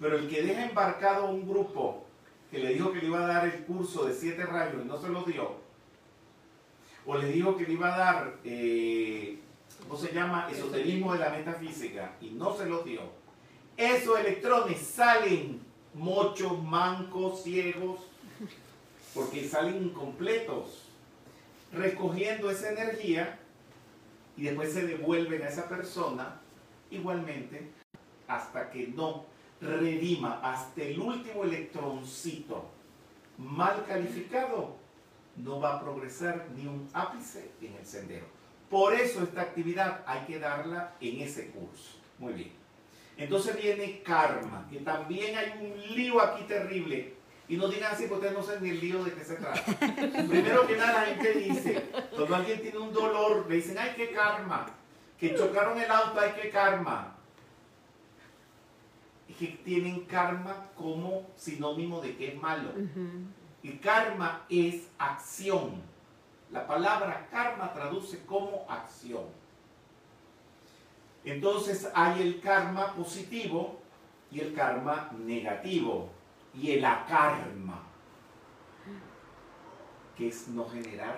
[0.00, 2.04] Pero el que deja embarcado un grupo
[2.50, 5.00] que le dijo que le iba a dar el curso de siete rayos y no
[5.00, 5.56] se lo dio,
[7.06, 9.38] o le dijo que le iba a dar eh,
[9.88, 10.48] ¿cómo se llama?
[10.50, 13.02] Esoterismo de la metafísica, y no se los dio,
[13.76, 15.60] esos electrones salen
[15.94, 18.00] mochos, mancos, ciegos,
[19.14, 20.88] porque salen incompletos,
[21.72, 23.38] recogiendo esa energía
[24.36, 26.40] y después se devuelven a esa persona
[26.90, 27.70] igualmente
[28.28, 29.24] hasta que no
[29.60, 32.70] redima hasta el último electroncito
[33.38, 34.76] mal calificado,
[35.36, 38.26] no va a progresar ni un ápice en el sendero.
[38.70, 41.98] Por eso esta actividad hay que darla en ese curso.
[42.18, 42.52] Muy bien.
[43.16, 47.14] Entonces viene karma, que también hay un lío aquí terrible.
[47.48, 49.62] Y no digan así porque ustedes no saben ni el lío de qué se trata.
[50.28, 51.84] Primero que nada la gente dice,
[52.14, 54.66] cuando alguien tiene un dolor, le dicen, ay, qué karma.
[55.18, 57.15] Que chocaron el auto, ay, qué karma.
[59.38, 62.70] Y que tienen karma como sinónimo de que es malo.
[63.62, 65.82] Y karma es acción.
[66.50, 69.24] La palabra karma traduce como acción.
[71.24, 73.80] Entonces hay el karma positivo
[74.30, 76.08] y el karma negativo
[76.54, 77.82] y el akarma,
[80.16, 81.16] que es no generar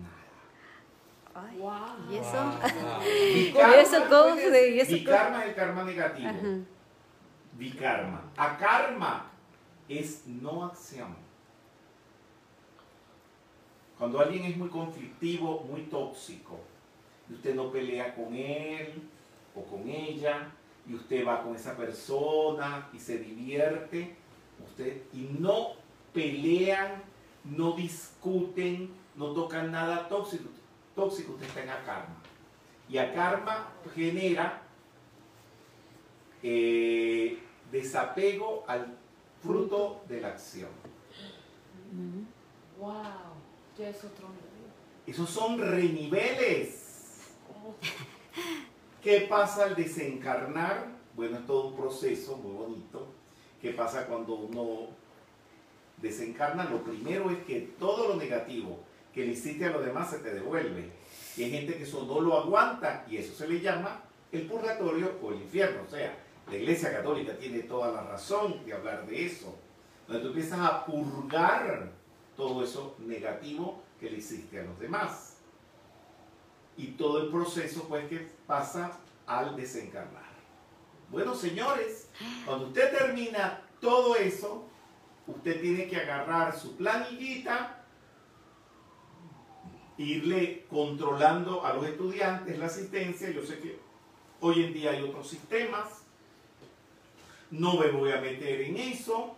[0.00, 0.16] nada.
[1.32, 2.10] Ay, Wow.
[2.10, 2.52] ¿Y eso?
[3.34, 6.30] Vikarma, eso cómo se- y eso vikarma es el karma negativo.
[7.60, 8.22] Vikarma.
[8.38, 9.30] Akarma
[9.86, 11.14] es no acción.
[13.98, 16.58] Cuando alguien es muy conflictivo, muy tóxico,
[17.28, 19.02] y usted no pelea con él
[19.54, 20.50] o con ella,
[20.88, 24.16] y usted va con esa persona y se divierte,
[24.66, 25.72] usted, y no
[26.14, 27.02] pelean,
[27.44, 30.48] no discuten, no tocan nada tóxico,
[30.94, 32.16] tóxico usted está en akarma.
[32.88, 34.62] Y akarma genera
[36.42, 37.38] eh,
[37.70, 38.96] desapego al
[39.42, 40.70] fruto de la acción.
[42.78, 42.92] Wow,
[43.78, 44.50] ya es otro nivel.
[45.06, 47.30] Esos son reniveles.
[49.02, 50.88] ¿Qué pasa al desencarnar?
[51.14, 53.06] Bueno, es todo un proceso muy bonito.
[53.60, 54.88] ¿Qué pasa cuando uno
[55.96, 56.64] desencarna?
[56.64, 58.78] Lo primero es que todo lo negativo
[59.14, 60.90] que le hiciste a los demás se te devuelve.
[61.36, 64.02] Y hay gente que eso no lo aguanta y eso se le llama
[64.32, 65.82] el purgatorio o el infierno.
[65.86, 66.16] O sea,
[66.50, 69.56] la Iglesia Católica tiene toda la razón de hablar de eso.
[70.08, 71.92] Donde tú empiezas a purgar
[72.36, 75.36] todo eso negativo que le hiciste a los demás.
[76.76, 80.30] Y todo el proceso pues que pasa al desencarnar.
[81.10, 82.08] Bueno, señores,
[82.44, 84.64] cuando usted termina todo eso,
[85.28, 87.84] usted tiene que agarrar su planillita,
[89.98, 93.30] irle controlando a los estudiantes la asistencia.
[93.30, 93.78] Yo sé que
[94.40, 95.99] hoy en día hay otros sistemas.
[97.50, 99.36] No me voy a meter en eso.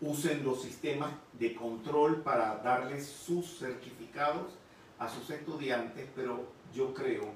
[0.00, 4.52] Usen los sistemas de control para darles sus certificados
[4.98, 6.44] a sus estudiantes, pero
[6.74, 7.30] yo creo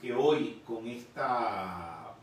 [0.00, 2.14] que hoy con esta,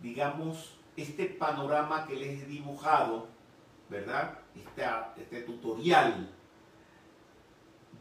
[0.00, 3.26] digamos, este panorama que les he dibujado,
[3.90, 4.38] ¿verdad?
[4.54, 6.30] Esta- este tutorial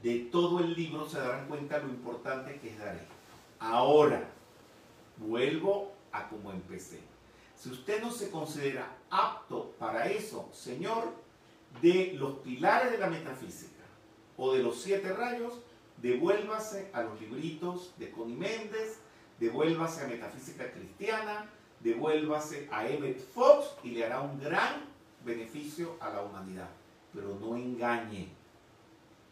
[0.04, 3.14] de todo el libro se darán cuenta lo importante que es dar esto.
[3.60, 4.30] Ahora,
[5.18, 7.00] vuelvo a como empecé.
[7.56, 11.14] Si usted no se considera apto para eso, señor,
[11.82, 13.84] de los pilares de la metafísica
[14.38, 15.54] o de los siete rayos,
[16.02, 19.00] devuélvase a los libritos de Connie Méndez,
[19.40, 21.50] devuélvase a Metafísica Cristiana,
[21.80, 24.86] devuélvase a Emmett Fox y le hará un gran
[25.24, 26.70] beneficio a la humanidad.
[27.14, 28.30] Pero no engañe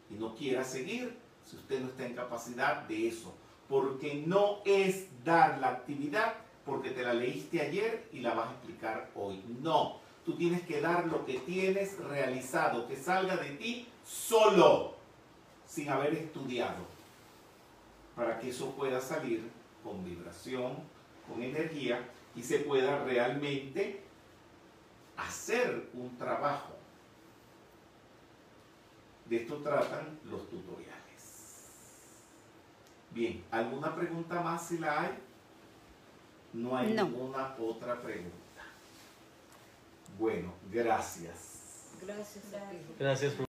[0.09, 3.33] y no quiera seguir si usted no está en capacidad de eso.
[3.67, 6.35] Porque no es dar la actividad
[6.65, 9.43] porque te la leíste ayer y la vas a explicar hoy.
[9.61, 14.95] No, tú tienes que dar lo que tienes realizado, que salga de ti solo,
[15.67, 16.85] sin haber estudiado,
[18.15, 19.49] para que eso pueda salir
[19.83, 20.77] con vibración,
[21.27, 24.01] con energía y se pueda realmente
[25.17, 26.73] hacer un trabajo.
[29.25, 30.93] De esto tratan los tutoriales.
[33.11, 35.17] Bien, ¿alguna pregunta más si la hay?
[36.53, 37.05] No hay No.
[37.05, 38.31] ninguna otra pregunta.
[40.19, 41.51] Bueno, gracias.
[42.01, 42.77] Gracias a ti.
[42.99, 43.33] Gracias,